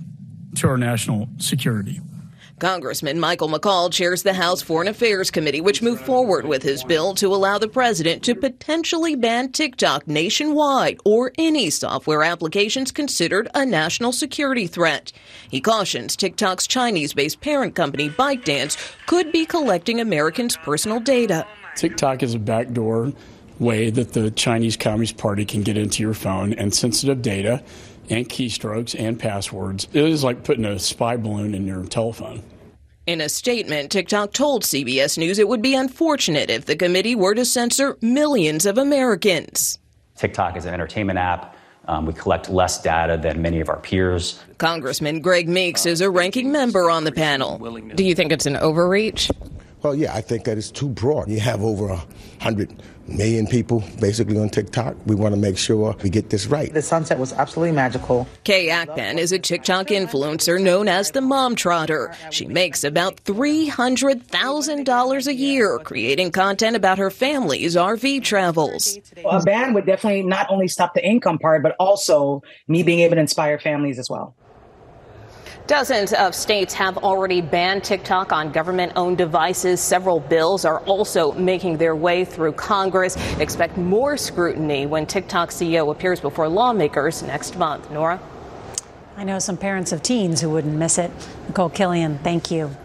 to 0.56 0.68
our 0.68 0.78
national 0.78 1.30
security. 1.38 2.02
Congressman 2.62 3.20
Michael 3.20 3.50
McCaul 3.50 3.92
chairs 3.92 4.22
the 4.22 4.36
House 4.36 4.62
Foreign 4.62 4.88
Affairs 4.88 5.32
Committee, 5.32 5.62
which 5.62 5.82
moved 5.82 6.06
forward 6.06 6.46
with 6.46 6.62
his 6.62 6.84
bill 6.84 7.16
to 7.16 7.34
allow 7.34 7.58
the 7.58 7.68
president 7.68 8.22
to 8.24 8.36
potentially 8.36 9.16
ban 9.16 9.52
TikTok 9.52 10.08
nationwide 10.08 11.00
or 11.04 11.32
any 11.40 11.72
software 11.72 12.22
applications 12.22 12.92
considered 12.92 13.50
a 13.56 13.66
national 13.66 14.12
security 14.12 14.68
threat. 14.68 15.12
He 15.50 15.60
cautions 15.60 16.16
TikTok's 16.16 16.68
Chinese 16.68 17.16
based 17.16 17.42
parent 17.42 17.74
company, 17.74 18.10
ByteDance, 18.12 18.78
could 19.08 19.32
be 19.32 19.48
collecting 19.48 20.00
Americans' 20.00 20.56
personal 20.58 21.00
data. 21.00 21.48
TikTok 21.76 22.22
is 22.22 22.36
a 22.36 22.40
backdoor 22.40 23.12
way 23.58 23.90
that 23.90 24.14
the 24.14 24.30
Chinese 24.30 24.78
Communist 24.78 25.18
Party 25.18 25.46
can 25.46 25.64
get 25.64 25.78
into 25.78 26.04
your 26.04 26.14
phone 26.14 26.54
and 26.54 26.74
sensitive 26.74 27.24
data 27.24 27.64
and 28.10 28.28
keystrokes 28.28 29.00
and 29.00 29.20
passwords. 29.20 29.88
It 29.94 30.06
is 30.06 30.24
like 30.24 30.44
putting 30.44 30.66
a 30.66 30.80
spy 30.80 31.18
balloon 31.18 31.54
in 31.54 31.66
your 31.66 31.84
telephone. 31.86 32.44
In 33.08 33.20
a 33.20 33.30
statement, 33.30 33.92
TikTok 33.92 34.34
told 34.34 34.64
CBS 34.64 35.18
News 35.18 35.40
it 35.40 35.48
would 35.48 35.62
be 35.62 35.76
unfortunate 35.76 36.50
if 36.50 36.66
the 36.66 36.76
committee 36.76 37.16
were 37.16 37.34
to 37.34 37.46
censor 37.46 37.98
millions 38.02 38.66
of 38.66 38.78
Americans. 38.78 39.80
TikTok 40.18 40.56
is 40.56 40.66
an 40.66 40.74
entertainment 40.74 41.18
app. 41.18 41.56
Um, 41.88 42.06
we 42.06 42.14
collect 42.14 42.48
less 42.48 42.82
data 42.82 43.18
than 43.18 43.42
many 43.42 43.60
of 43.60 43.70
our 43.70 43.80
peers. 43.80 44.40
Congressman 44.60 45.20
Greg 45.20 45.50
Meeks 45.50 45.88
is 45.88 46.00
a 46.00 46.12
ranking 46.12 46.52
member 46.52 46.92
on 46.92 47.04
the 47.04 47.12
panel. 47.12 47.58
Do 47.96 48.04
you 48.04 48.14
think 48.14 48.32
it's 48.32 48.46
an 48.46 48.56
overreach? 48.58 49.32
Well, 49.82 49.96
yeah, 49.96 50.14
I 50.14 50.22
think 50.22 50.44
that 50.44 50.60
it's 50.60 50.70
too 50.70 50.88
broad. 50.88 51.28
You 51.28 51.40
have 51.40 51.64
over 51.64 51.90
a 51.90 52.06
hundred 52.40 52.84
million 53.08 53.48
people 53.48 53.84
basically 54.00 54.38
on 54.38 54.50
TikTok. 54.50 54.96
We 55.06 55.16
want 55.16 55.36
to 55.36 55.40
make 55.40 55.58
sure 55.58 55.96
we 56.04 56.10
get 56.10 56.30
this 56.30 56.48
right. 56.48 56.74
The 56.74 56.82
sunset 56.82 57.20
was 57.20 57.34
absolutely 57.34 57.76
magical. 57.76 58.28
Kay 58.44 58.68
Akpan 58.68 59.18
is 59.18 59.32
a 59.32 59.40
TikTok 59.40 59.88
influencer 59.88 60.62
known 60.62 60.88
as 60.88 61.12
the 61.12 61.22
Mom 61.22 61.56
Trotter. 61.56 62.14
She 62.32 62.46
makes 62.46 62.84
about 62.84 63.24
$300,000 63.24 65.28
a 65.28 65.34
year 65.34 65.80
creating 65.80 66.32
content 66.32 66.76
about 66.76 66.98
her 66.98 67.10
family's 67.10 67.76
RV 67.76 68.24
travels. 68.24 69.00
A 69.30 69.42
ban 69.42 69.74
would 69.74 69.86
definitely 69.86 70.24
not 70.24 70.50
only 70.50 70.68
stop 70.68 70.94
the 70.94 71.06
income 71.06 71.40
part, 71.40 71.64
but 71.64 71.76
also 71.80 72.42
me 72.68 72.84
being 72.84 73.00
able 73.00 73.16
to 73.16 73.22
inspire 73.22 73.60
families 73.60 74.00
as 74.00 74.10
well. 74.10 74.36
Dozens 75.68 76.12
of 76.14 76.34
states 76.34 76.74
have 76.74 76.98
already 76.98 77.40
banned 77.40 77.84
TikTok 77.84 78.32
on 78.32 78.52
government 78.52 78.94
owned 78.96 79.18
devices. 79.18 79.80
Several 79.80 80.20
bills 80.20 80.66
are 80.66 80.80
also 80.82 81.32
making 81.34 81.78
their 81.78 81.96
way 81.96 82.26
through 82.26 82.54
Congress. 82.54 83.16
Expect 83.40 83.78
more 83.78 84.18
scrutiny 84.18 84.86
when 84.86 85.06
TikTok 85.06 85.50
CEO 85.50 85.92
appears 85.92 86.20
before 86.20 86.50
lawmakers 86.50 87.24
next 87.24 87.58
month. 87.58 87.90
Norah? 87.92 88.20
I 89.16 89.24
know 89.24 89.40
some 89.40 89.56
parents 89.56 89.92
of 89.92 90.02
teens 90.02 90.42
who 90.42 90.50
wouldn't 90.50 90.76
miss 90.76 90.98
it. 90.98 91.12
Nicole 91.48 91.70
Killion, 91.70 92.20
thank 92.22 92.50
you. 92.50 92.76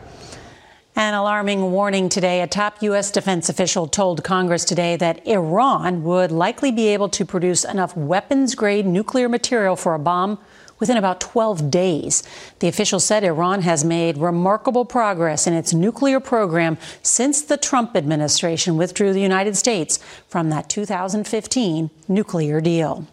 An 0.94 1.14
alarming 1.14 1.72
warning 1.72 2.08
today. 2.08 2.40
A 2.40 2.46
top 2.46 2.82
U.S. 2.82 3.10
defense 3.10 3.48
official 3.48 3.86
told 3.86 4.22
Congress 4.22 4.64
today 4.64 4.96
that 4.96 5.26
Iran 5.26 6.02
would 6.04 6.30
likely 6.30 6.72
be 6.72 6.88
able 6.88 7.08
to 7.10 7.24
produce 7.24 7.64
enough 7.64 7.96
weapons 7.96 8.54
grade 8.54 8.86
nuclear 8.86 9.28
material 9.28 9.76
for 9.76 9.94
a 9.94 9.98
bomb 9.98 10.38
within 10.78 10.96
about 10.96 11.20
12 11.20 11.70
days. 11.70 12.22
The 12.58 12.68
official 12.68 13.00
said 13.00 13.24
Iran 13.24 13.62
has 13.62 13.84
made 13.84 14.18
remarkable 14.18 14.84
progress 14.84 15.46
in 15.46 15.54
its 15.54 15.72
nuclear 15.72 16.20
program 16.20 16.78
since 17.02 17.42
the 17.42 17.56
Trump 17.56 17.96
administration 17.96 18.76
withdrew 18.76 19.12
the 19.12 19.20
United 19.20 19.56
States 19.56 19.98
from 20.28 20.50
that 20.50 20.68
2015 20.68 21.90
nuclear 22.08 22.60
deal. 22.60 23.06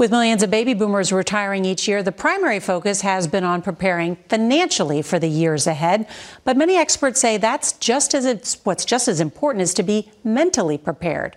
With 0.00 0.10
millions 0.10 0.42
of 0.42 0.50
baby 0.50 0.72
boomers 0.72 1.12
retiring 1.12 1.66
each 1.66 1.86
year, 1.86 2.02
the 2.02 2.10
primary 2.10 2.58
focus 2.58 3.02
has 3.02 3.26
been 3.26 3.44
on 3.44 3.60
preparing 3.60 4.16
financially 4.30 5.02
for 5.02 5.18
the 5.18 5.28
years 5.28 5.66
ahead. 5.66 6.08
But 6.42 6.56
many 6.56 6.78
experts 6.78 7.20
say 7.20 7.36
that's 7.36 7.74
just 7.74 8.14
as 8.14 8.56
what's 8.64 8.86
just 8.86 9.08
as 9.08 9.20
important 9.20 9.60
is 9.60 9.74
to 9.74 9.82
be 9.82 10.10
mentally 10.24 10.78
prepared. 10.78 11.36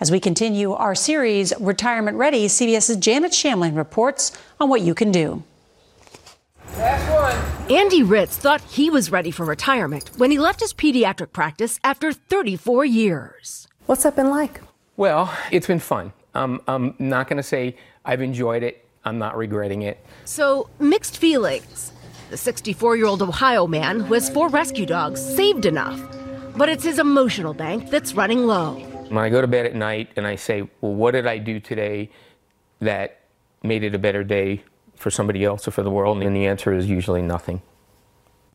As 0.00 0.12
we 0.12 0.20
continue 0.20 0.74
our 0.74 0.94
series, 0.94 1.52
Retirement 1.58 2.16
Ready, 2.16 2.46
CBS's 2.46 2.98
Janet 2.98 3.32
Shamlian 3.32 3.76
reports 3.76 4.30
on 4.60 4.68
what 4.68 4.82
you 4.82 4.94
can 4.94 5.10
do. 5.10 5.42
Andy 7.68 8.04
Ritz 8.04 8.36
thought 8.36 8.60
he 8.60 8.90
was 8.90 9.10
ready 9.10 9.32
for 9.32 9.44
retirement 9.44 10.10
when 10.16 10.30
he 10.30 10.38
left 10.38 10.60
his 10.60 10.72
pediatric 10.72 11.32
practice 11.32 11.80
after 11.82 12.12
34 12.12 12.84
years. 12.84 13.66
What's 13.86 14.04
that 14.04 14.14
been 14.14 14.30
like? 14.30 14.60
Well, 14.96 15.36
it's 15.50 15.66
been 15.66 15.80
fun. 15.80 16.12
Um, 16.32 16.62
I'm 16.68 16.94
not 17.00 17.26
going 17.28 17.38
to 17.38 17.42
say 17.42 17.74
I've 18.04 18.22
enjoyed 18.22 18.62
it. 18.62 18.86
I'm 19.04 19.18
not 19.18 19.36
regretting 19.36 19.82
it. 19.82 19.98
So, 20.24 20.70
mixed 20.78 21.18
feelings. 21.18 21.90
The 22.30 22.36
64 22.36 22.96
year 22.96 23.06
old 23.06 23.22
Ohio 23.22 23.66
man 23.66 23.98
who 24.00 24.14
has 24.14 24.30
four 24.30 24.48
rescue 24.48 24.86
dogs 24.86 25.20
saved 25.20 25.66
enough, 25.66 26.00
but 26.56 26.68
it's 26.68 26.84
his 26.84 27.00
emotional 27.00 27.52
bank 27.52 27.90
that's 27.90 28.14
running 28.14 28.46
low. 28.46 28.80
When 29.08 29.24
I 29.24 29.30
go 29.30 29.40
to 29.40 29.46
bed 29.46 29.66
at 29.66 29.74
night 29.74 30.10
and 30.16 30.26
I 30.26 30.36
say, 30.36 30.68
well, 30.80 30.94
what 30.94 31.12
did 31.12 31.26
I 31.26 31.38
do 31.38 31.60
today 31.60 32.10
that 32.80 33.20
made 33.62 33.82
it 33.82 33.94
a 33.94 33.98
better 33.98 34.22
day 34.22 34.62
for 34.96 35.10
somebody 35.10 35.44
else 35.44 35.66
or 35.66 35.70
for 35.70 35.82
the 35.82 35.90
world? 35.90 36.22
And 36.22 36.36
the 36.36 36.46
answer 36.46 36.72
is 36.72 36.86
usually 36.86 37.22
nothing. 37.22 37.62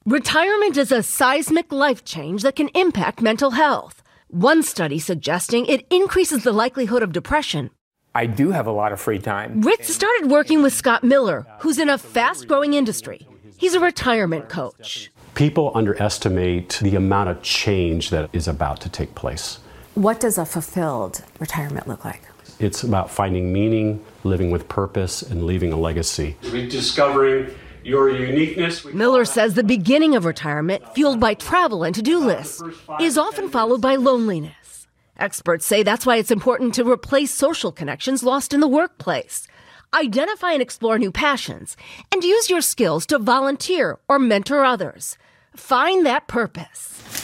Retirement 0.06 0.78
is 0.78 0.92
a 0.92 1.02
seismic 1.02 1.72
life 1.72 2.04
change 2.06 2.44
that 2.44 2.56
can 2.56 2.70
impact 2.76 3.22
mental 3.22 3.52
health. 3.52 4.04
One 4.28 4.62
study 4.62 5.00
suggesting 5.00 5.66
it 5.66 5.88
increases 5.90 6.44
the 6.44 6.52
likelihood 6.52 7.02
of 7.04 7.14
depression. 7.14 7.70
I 8.14 8.28
do 8.28 8.52
have 8.52 8.68
a 8.68 8.72
lot 8.72 8.92
of 8.92 9.02
free 9.02 9.18
time. 9.18 9.62
Ritz 9.62 9.94
started 9.94 10.30
working 10.30 10.62
with 10.62 10.74
Scott 10.74 11.04
Miller, 11.04 11.48
who's 11.60 11.80
in 11.80 11.90
a 11.90 11.98
fast 11.98 12.48
growing 12.48 12.74
industry. 12.74 13.28
He's 13.58 13.74
a 13.74 13.80
retirement 13.80 14.50
coach. 14.50 15.10
People 15.34 15.72
underestimate 15.74 16.80
the 16.82 16.96
amount 16.96 17.30
of 17.30 17.42
change 17.42 18.12
that 18.12 18.30
is 18.34 18.48
about 18.48 18.82
to 18.82 18.90
take 18.90 19.16
place. 19.16 19.60
What 19.96 20.20
does 20.20 20.40
a 20.40 20.46
fulfilled 20.46 21.24
retirement 21.40 21.88
look 21.88 22.04
like? 22.04 22.24
It's 22.58 22.82
about 22.82 23.12
finding 23.12 23.54
meaning, 23.54 24.04
living 24.24 24.50
with 24.50 24.68
purpose, 24.68 25.22
and 25.22 25.46
leaving 25.46 25.72
a 25.72 25.78
legacy. 25.78 26.36
Rediscovering 26.46 27.54
your 27.84 28.10
uniqueness. 28.10 28.86
Miller 28.86 29.24
says 29.24 29.54
the 29.54 29.64
beginning 29.64 30.16
of 30.16 30.26
retirement, 30.26 30.84
fueled 30.96 31.20
by 31.20 31.36
travel 31.36 31.84
and 31.84 31.94
to 31.94 32.02
do 32.02 32.18
lists, 32.18 32.64
is 33.00 33.20
often 33.20 33.50
followed 33.50 33.82
by 33.82 33.96
loneliness. 33.96 34.88
Experts 35.18 35.64
say 35.64 35.84
that's 35.84 36.08
why 36.08 36.16
it's 36.16 36.32
important 36.32 36.74
to 36.74 36.90
replace 36.90 37.32
social 37.32 37.72
connections 37.72 38.24
lost 38.24 38.52
in 38.52 38.62
the 38.62 38.68
workplace. 38.68 39.48
Identify 39.94 40.54
and 40.54 40.62
explore 40.62 40.98
new 40.98 41.12
passions, 41.12 41.78
and 42.12 42.24
use 42.24 42.50
your 42.50 42.62
skills 42.62 43.06
to 43.06 43.20
volunteer 43.20 44.00
or 44.10 44.18
mentor 44.18 44.66
others. 44.66 45.20
Find 45.56 46.04
that 46.08 46.28
purpose. 46.28 47.23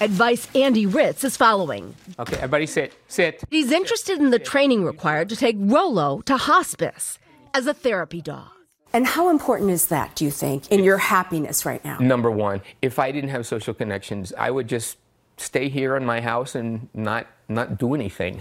Advice 0.00 0.48
Andy 0.54 0.86
Ritz 0.86 1.24
is 1.24 1.36
following. 1.36 1.94
Okay, 2.18 2.36
everybody 2.36 2.64
sit, 2.64 2.94
sit. 3.08 3.44
He's 3.50 3.70
interested 3.70 4.18
in 4.18 4.30
the 4.30 4.38
training 4.38 4.82
required 4.82 5.28
to 5.28 5.36
take 5.36 5.56
Rolo 5.58 6.22
to 6.22 6.38
hospice 6.38 7.18
as 7.52 7.66
a 7.66 7.74
therapy 7.74 8.22
dog. 8.22 8.48
And 8.94 9.06
how 9.06 9.28
important 9.28 9.70
is 9.70 9.88
that, 9.88 10.16
do 10.16 10.24
you 10.24 10.30
think, 10.30 10.72
in 10.72 10.82
your 10.82 10.96
happiness 10.96 11.66
right 11.66 11.84
now? 11.84 11.98
Number 11.98 12.30
one, 12.30 12.62
if 12.80 12.98
I 12.98 13.12
didn't 13.12 13.28
have 13.30 13.46
social 13.46 13.74
connections, 13.74 14.32
I 14.38 14.50
would 14.50 14.68
just 14.68 14.96
stay 15.36 15.68
here 15.68 15.96
in 15.96 16.04
my 16.06 16.20
house 16.22 16.54
and 16.54 16.88
not 16.94 17.26
not 17.48 17.78
do 17.78 17.94
anything. 17.94 18.40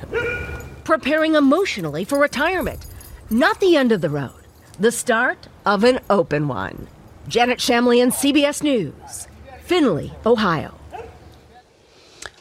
Preparing 0.86 1.36
emotionally 1.36 2.06
for 2.06 2.20
retirement. 2.20 2.86
Not 3.30 3.60
the 3.60 3.76
end 3.76 3.92
of 3.92 4.02
the 4.02 4.10
road. 4.10 4.32
The 4.80 4.92
start 4.92 5.50
of 5.66 5.84
an 5.84 6.00
open 6.10 6.48
one. 6.48 6.88
Janet 7.28 7.60
Shamley 7.60 7.98
Shamlian, 7.98 8.12
CBS 8.12 8.64
News, 8.64 9.28
Findlay, 9.66 10.12
Ohio. 10.26 10.79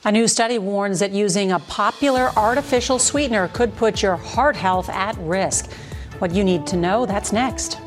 A 0.09 0.11
new 0.11 0.27
study 0.27 0.57
warns 0.57 1.01
that 1.01 1.11
using 1.11 1.53
a 1.53 1.59
popular 1.59 2.31
artificial 2.35 2.99
sweetener 2.99 3.49
could 3.49 3.77
put 3.77 4.03
your 4.03 4.17
heart 4.17 4.57
health 4.57 4.89
at 4.89 5.15
risk. 5.19 5.71
What 6.19 6.31
you 6.31 6.43
need 6.43 6.67
to 6.69 6.79
know, 6.79 7.05
that's 7.05 7.31
next. 7.31 7.79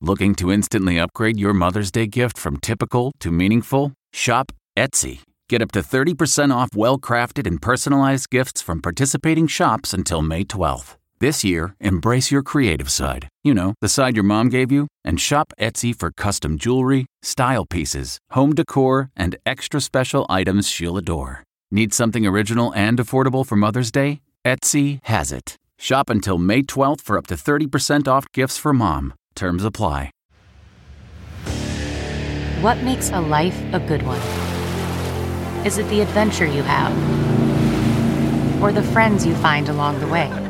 Looking 0.00 0.34
to 0.36 0.50
instantly 0.50 0.98
upgrade 0.98 1.38
your 1.38 1.52
Mother's 1.52 1.90
Day 1.90 2.06
gift 2.06 2.38
from 2.38 2.56
typical 2.56 3.12
to 3.20 3.30
meaningful? 3.30 3.92
Shop 4.10 4.52
Etsy. 4.74 5.20
Get 5.50 5.60
up 5.60 5.70
to 5.72 5.80
30% 5.80 6.50
off 6.50 6.70
well 6.74 6.98
crafted 6.98 7.46
and 7.46 7.60
personalized 7.60 8.30
gifts 8.30 8.62
from 8.62 8.80
participating 8.80 9.48
shops 9.48 9.92
until 9.92 10.22
May 10.22 10.44
12th. 10.44 10.96
This 11.20 11.44
year, 11.44 11.74
embrace 11.80 12.30
your 12.30 12.42
creative 12.42 12.90
side. 12.90 13.28
You 13.44 13.52
know, 13.52 13.74
the 13.82 13.90
side 13.90 14.16
your 14.16 14.24
mom 14.24 14.48
gave 14.48 14.72
you, 14.72 14.86
and 15.04 15.20
shop 15.20 15.52
Etsy 15.60 15.94
for 15.94 16.10
custom 16.10 16.56
jewelry, 16.56 17.04
style 17.20 17.66
pieces, 17.66 18.18
home 18.30 18.54
decor, 18.54 19.10
and 19.14 19.36
extra 19.44 19.82
special 19.82 20.24
items 20.30 20.66
she'll 20.66 20.96
adore. 20.96 21.44
Need 21.70 21.92
something 21.92 22.26
original 22.26 22.72
and 22.74 22.98
affordable 22.98 23.44
for 23.44 23.54
Mother's 23.54 23.90
Day? 23.90 24.22
Etsy 24.46 25.00
has 25.02 25.30
it. 25.30 25.56
Shop 25.78 26.08
until 26.08 26.38
May 26.38 26.62
12th 26.62 27.02
for 27.02 27.18
up 27.18 27.26
to 27.26 27.34
30% 27.34 28.08
off 28.08 28.24
gifts 28.32 28.56
for 28.56 28.72
mom. 28.72 29.12
Terms 29.34 29.62
apply. 29.62 30.10
What 32.62 32.78
makes 32.82 33.10
a 33.10 33.20
life 33.20 33.60
a 33.74 33.78
good 33.80 34.02
one? 34.04 34.20
Is 35.66 35.76
it 35.76 35.86
the 35.90 36.00
adventure 36.00 36.46
you 36.46 36.62
have? 36.62 36.92
Or 38.62 38.72
the 38.72 38.82
friends 38.82 39.26
you 39.26 39.34
find 39.34 39.68
along 39.68 40.00
the 40.00 40.06
way? 40.06 40.49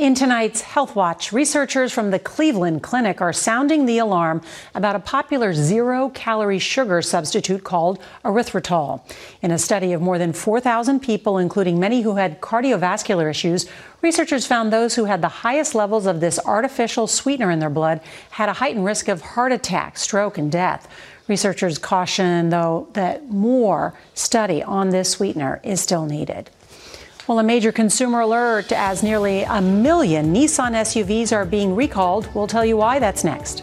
In 0.00 0.14
tonight's 0.14 0.62
Health 0.62 0.96
Watch, 0.96 1.30
researchers 1.30 1.92
from 1.92 2.10
the 2.10 2.18
Cleveland 2.18 2.82
Clinic 2.82 3.20
are 3.20 3.34
sounding 3.34 3.84
the 3.84 3.98
alarm 3.98 4.40
about 4.74 4.96
a 4.96 4.98
popular 4.98 5.52
zero 5.52 6.08
calorie 6.14 6.58
sugar 6.58 7.02
substitute 7.02 7.64
called 7.64 7.98
erythritol. 8.24 9.02
In 9.42 9.50
a 9.50 9.58
study 9.58 9.92
of 9.92 10.00
more 10.00 10.16
than 10.16 10.32
4,000 10.32 11.00
people, 11.00 11.36
including 11.36 11.78
many 11.78 12.00
who 12.00 12.16
had 12.16 12.40
cardiovascular 12.40 13.28
issues, 13.28 13.66
researchers 14.00 14.46
found 14.46 14.72
those 14.72 14.94
who 14.94 15.04
had 15.04 15.20
the 15.20 15.28
highest 15.28 15.74
levels 15.74 16.06
of 16.06 16.20
this 16.20 16.40
artificial 16.46 17.06
sweetener 17.06 17.50
in 17.50 17.58
their 17.58 17.68
blood 17.68 18.00
had 18.30 18.48
a 18.48 18.54
heightened 18.54 18.86
risk 18.86 19.06
of 19.08 19.20
heart 19.20 19.52
attack, 19.52 19.98
stroke, 19.98 20.38
and 20.38 20.50
death. 20.50 20.88
Researchers 21.28 21.76
caution, 21.76 22.48
though, 22.48 22.88
that 22.94 23.28
more 23.28 23.92
study 24.14 24.62
on 24.62 24.88
this 24.88 25.10
sweetener 25.10 25.60
is 25.62 25.78
still 25.78 26.06
needed. 26.06 26.48
Well, 27.30 27.38
a 27.38 27.44
major 27.44 27.70
consumer 27.70 28.22
alert 28.22 28.72
as 28.72 29.04
nearly 29.04 29.42
a 29.42 29.62
million 29.62 30.34
Nissan 30.34 30.72
SUVs 30.72 31.30
are 31.30 31.44
being 31.44 31.76
recalled. 31.76 32.28
We'll 32.34 32.48
tell 32.48 32.64
you 32.64 32.76
why 32.76 32.98
that's 32.98 33.22
next. 33.22 33.62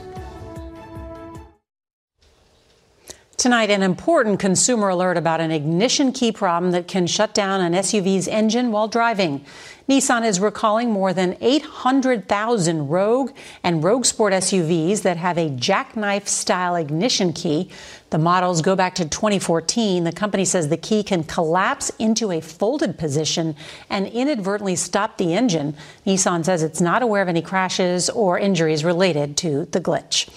Tonight, 3.36 3.70
an 3.70 3.84
important 3.84 4.40
consumer 4.40 4.88
alert 4.88 5.18
about 5.18 5.42
an 5.42 5.52
ignition 5.52 6.14
key 6.14 6.32
problem 6.32 6.72
that 6.72 6.88
can 6.88 7.08
shut 7.08 7.34
down 7.34 7.60
an 7.60 7.74
SUV's 7.74 8.30
engine 8.30 8.72
while 8.72 8.88
driving. 8.88 9.44
Nissan 9.90 10.26
is 10.26 10.42
recalling 10.42 10.92
more 10.92 11.14
than 11.14 11.38
800,000 11.40 12.90
Rogue 12.90 13.32
and 13.64 13.82
Rogue 13.82 14.04
Sport 14.04 14.34
SUVs 14.34 15.04
that 15.04 15.16
have 15.16 15.38
a 15.38 15.50
jackknife 15.52 16.28
style 16.28 16.76
ignition 16.76 17.32
key. 17.32 17.70
The 18.10 18.18
models 18.18 18.62
go 18.62 18.76
back 18.76 18.96
to 18.96 19.08
2014. 19.08 20.04
The 20.04 20.12
company 20.12 20.44
says 20.44 20.68
the 20.68 20.76
key 20.76 21.04
can 21.04 21.24
collapse 21.24 21.90
into 22.00 22.32
a 22.32 22.42
folded 22.42 22.98
position 22.98 23.56
and 23.90 24.08
inadvertently 24.08 24.76
stop 24.76 25.18
the 25.18 25.34
engine. 25.34 25.74
Nissan 26.06 26.44
says 26.44 26.64
it's 26.64 26.82
not 26.82 27.02
aware 27.02 27.22
of 27.22 27.30
any 27.30 27.42
crashes 27.42 28.10
or 28.10 28.38
injuries 28.38 28.84
related 28.84 29.38
to 29.38 29.66
the 29.72 29.80
glitch. 29.80 30.28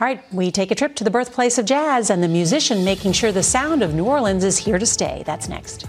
All 0.00 0.06
right, 0.06 0.22
we 0.32 0.52
take 0.52 0.70
a 0.70 0.76
trip 0.76 0.94
to 0.94 1.04
the 1.04 1.10
birthplace 1.10 1.58
of 1.58 1.66
jazz 1.66 2.08
and 2.08 2.22
the 2.22 2.28
musician 2.28 2.84
making 2.84 3.12
sure 3.12 3.32
the 3.32 3.42
sound 3.42 3.82
of 3.82 3.94
New 3.94 4.04
Orleans 4.04 4.44
is 4.44 4.58
here 4.58 4.78
to 4.78 4.86
stay. 4.86 5.24
That's 5.26 5.48
next. 5.48 5.88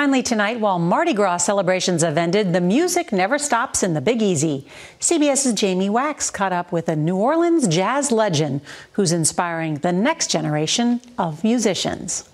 Finally, 0.00 0.22
tonight, 0.22 0.58
while 0.58 0.78
Mardi 0.78 1.12
Gras 1.12 1.36
celebrations 1.36 2.02
have 2.02 2.16
ended, 2.16 2.54
the 2.54 2.60
music 2.62 3.12
never 3.12 3.36
stops 3.38 3.82
in 3.82 3.92
the 3.92 4.00
Big 4.00 4.22
Easy. 4.22 4.66
CBS's 4.98 5.52
Jamie 5.52 5.90
Wax 5.90 6.30
caught 6.30 6.54
up 6.54 6.72
with 6.72 6.88
a 6.88 6.96
New 6.96 7.16
Orleans 7.16 7.68
jazz 7.68 8.10
legend 8.10 8.62
who's 8.92 9.12
inspiring 9.12 9.74
the 9.74 9.92
next 9.92 10.30
generation 10.30 11.02
of 11.18 11.44
musicians. 11.44 12.26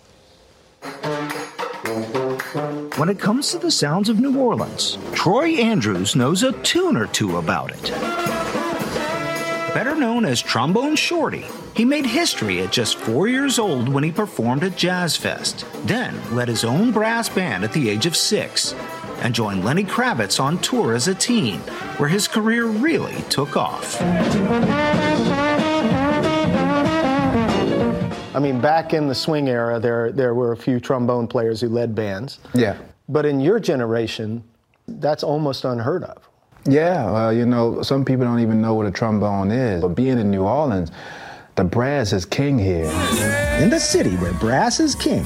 When 2.94 3.08
it 3.08 3.18
comes 3.18 3.50
to 3.50 3.58
the 3.58 3.72
sounds 3.72 4.08
of 4.08 4.20
New 4.20 4.38
Orleans, 4.38 4.96
Troy 5.12 5.54
Andrews 5.54 6.14
knows 6.14 6.44
a 6.44 6.52
tune 6.62 6.96
or 6.96 7.08
two 7.08 7.36
about 7.36 7.72
it. 7.72 7.90
Better 9.74 9.96
known 9.96 10.24
as 10.24 10.40
Trombone 10.40 10.94
Shorty, 10.94 11.44
he 11.76 11.84
made 11.84 12.06
history 12.06 12.62
at 12.62 12.72
just 12.72 12.96
four 12.96 13.28
years 13.28 13.58
old 13.58 13.90
when 13.90 14.02
he 14.02 14.10
performed 14.10 14.64
at 14.64 14.76
Jazz 14.76 15.14
Fest, 15.14 15.66
then 15.84 16.18
led 16.34 16.48
his 16.48 16.64
own 16.64 16.90
brass 16.90 17.28
band 17.28 17.64
at 17.64 17.72
the 17.74 17.90
age 17.90 18.06
of 18.06 18.16
six, 18.16 18.74
and 19.20 19.34
joined 19.34 19.62
Lenny 19.62 19.84
Kravitz 19.84 20.40
on 20.40 20.58
tour 20.58 20.94
as 20.94 21.06
a 21.06 21.14
teen, 21.14 21.58
where 21.98 22.08
his 22.08 22.26
career 22.26 22.64
really 22.64 23.20
took 23.28 23.58
off. 23.58 24.00
I 28.34 28.38
mean, 28.40 28.58
back 28.58 28.94
in 28.94 29.06
the 29.06 29.14
swing 29.14 29.48
era, 29.48 29.78
there 29.78 30.12
there 30.12 30.34
were 30.34 30.52
a 30.52 30.56
few 30.56 30.80
trombone 30.80 31.26
players 31.26 31.60
who 31.60 31.68
led 31.68 31.94
bands. 31.94 32.38
Yeah. 32.54 32.78
But 33.08 33.26
in 33.26 33.38
your 33.38 33.60
generation, 33.60 34.42
that's 34.88 35.22
almost 35.22 35.66
unheard 35.66 36.04
of. 36.04 36.26
Yeah, 36.64 37.10
well, 37.10 37.32
you 37.32 37.44
know, 37.46 37.82
some 37.82 38.04
people 38.04 38.24
don't 38.24 38.40
even 38.40 38.60
know 38.60 38.74
what 38.74 38.86
a 38.86 38.90
trombone 38.90 39.50
is. 39.50 39.82
But 39.82 39.94
being 39.94 40.18
in 40.18 40.30
New 40.30 40.42
Orleans, 40.42 40.90
the 41.56 41.64
brass 41.64 42.12
is 42.12 42.26
king 42.26 42.58
here. 42.58 42.84
In 43.60 43.70
the 43.70 43.80
city 43.80 44.14
where 44.16 44.34
brass 44.34 44.78
is 44.78 44.94
king, 44.94 45.24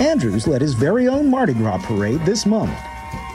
Andrews 0.00 0.46
led 0.46 0.62
his 0.62 0.72
very 0.72 1.06
own 1.06 1.30
Mardi 1.30 1.52
Gras 1.52 1.84
parade 1.84 2.24
this 2.24 2.46
month 2.46 2.76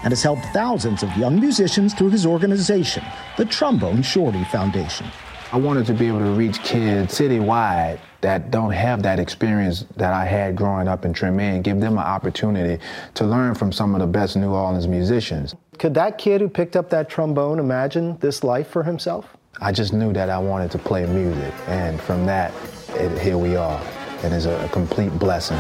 and 0.03 0.11
has 0.11 0.23
helped 0.23 0.43
thousands 0.45 1.03
of 1.03 1.15
young 1.15 1.39
musicians 1.39 1.93
through 1.93 2.09
his 2.09 2.25
organization, 2.25 3.03
the 3.37 3.45
Trombone 3.45 4.01
Shorty 4.01 4.43
Foundation. 4.45 5.05
I 5.51 5.57
wanted 5.57 5.85
to 5.85 5.93
be 5.93 6.07
able 6.07 6.19
to 6.19 6.31
reach 6.31 6.63
kids 6.63 7.19
citywide 7.19 7.99
that 8.21 8.49
don't 8.49 8.71
have 8.71 9.03
that 9.03 9.19
experience 9.19 9.85
that 9.97 10.13
I 10.13 10.25
had 10.25 10.55
growing 10.55 10.87
up 10.87 11.05
in 11.05 11.13
Treme 11.13 11.41
and 11.41 11.63
give 11.63 11.79
them 11.79 11.93
an 11.93 12.03
opportunity 12.03 12.83
to 13.15 13.23
learn 13.25 13.53
from 13.53 13.71
some 13.71 13.93
of 13.93 14.01
the 14.01 14.07
best 14.07 14.35
New 14.35 14.49
Orleans 14.49 14.87
musicians. 14.87 15.53
Could 15.77 15.93
that 15.93 16.17
kid 16.17 16.41
who 16.41 16.49
picked 16.49 16.75
up 16.75 16.89
that 16.89 17.07
trombone 17.07 17.59
imagine 17.59 18.17
this 18.19 18.43
life 18.43 18.67
for 18.67 18.83
himself? 18.83 19.37
I 19.59 19.71
just 19.71 19.91
knew 19.91 20.13
that 20.13 20.29
I 20.29 20.37
wanted 20.37 20.71
to 20.71 20.77
play 20.77 21.05
music, 21.05 21.53
and 21.67 21.99
from 21.99 22.25
that, 22.25 22.53
it, 22.91 23.19
here 23.19 23.37
we 23.37 23.55
are, 23.55 23.81
and 24.23 24.33
it's 24.33 24.45
a, 24.45 24.63
a 24.63 24.69
complete 24.69 25.11
blessing. 25.19 25.57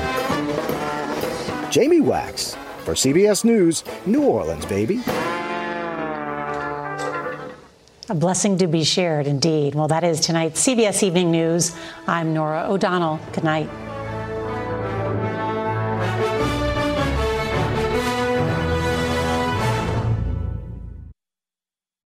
Jamie 1.69 2.01
Wax 2.01 2.55
for 2.85 2.93
CBS 2.93 3.43
News, 3.43 3.83
New 4.05 4.23
Orleans, 4.23 4.65
baby. 4.65 5.01
A 8.09 8.15
blessing 8.15 8.57
to 8.57 8.67
be 8.67 8.83
shared, 8.83 9.27
indeed. 9.27 9.75
Well, 9.75 9.87
that 9.89 10.03
is 10.03 10.19
tonight's 10.19 10.65
CBS 10.65 11.03
Evening 11.03 11.31
News. 11.31 11.75
I'm 12.07 12.33
Norah 12.33 12.65
O'Donnell. 12.69 13.19
Good 13.33 13.43
night. 13.43 13.69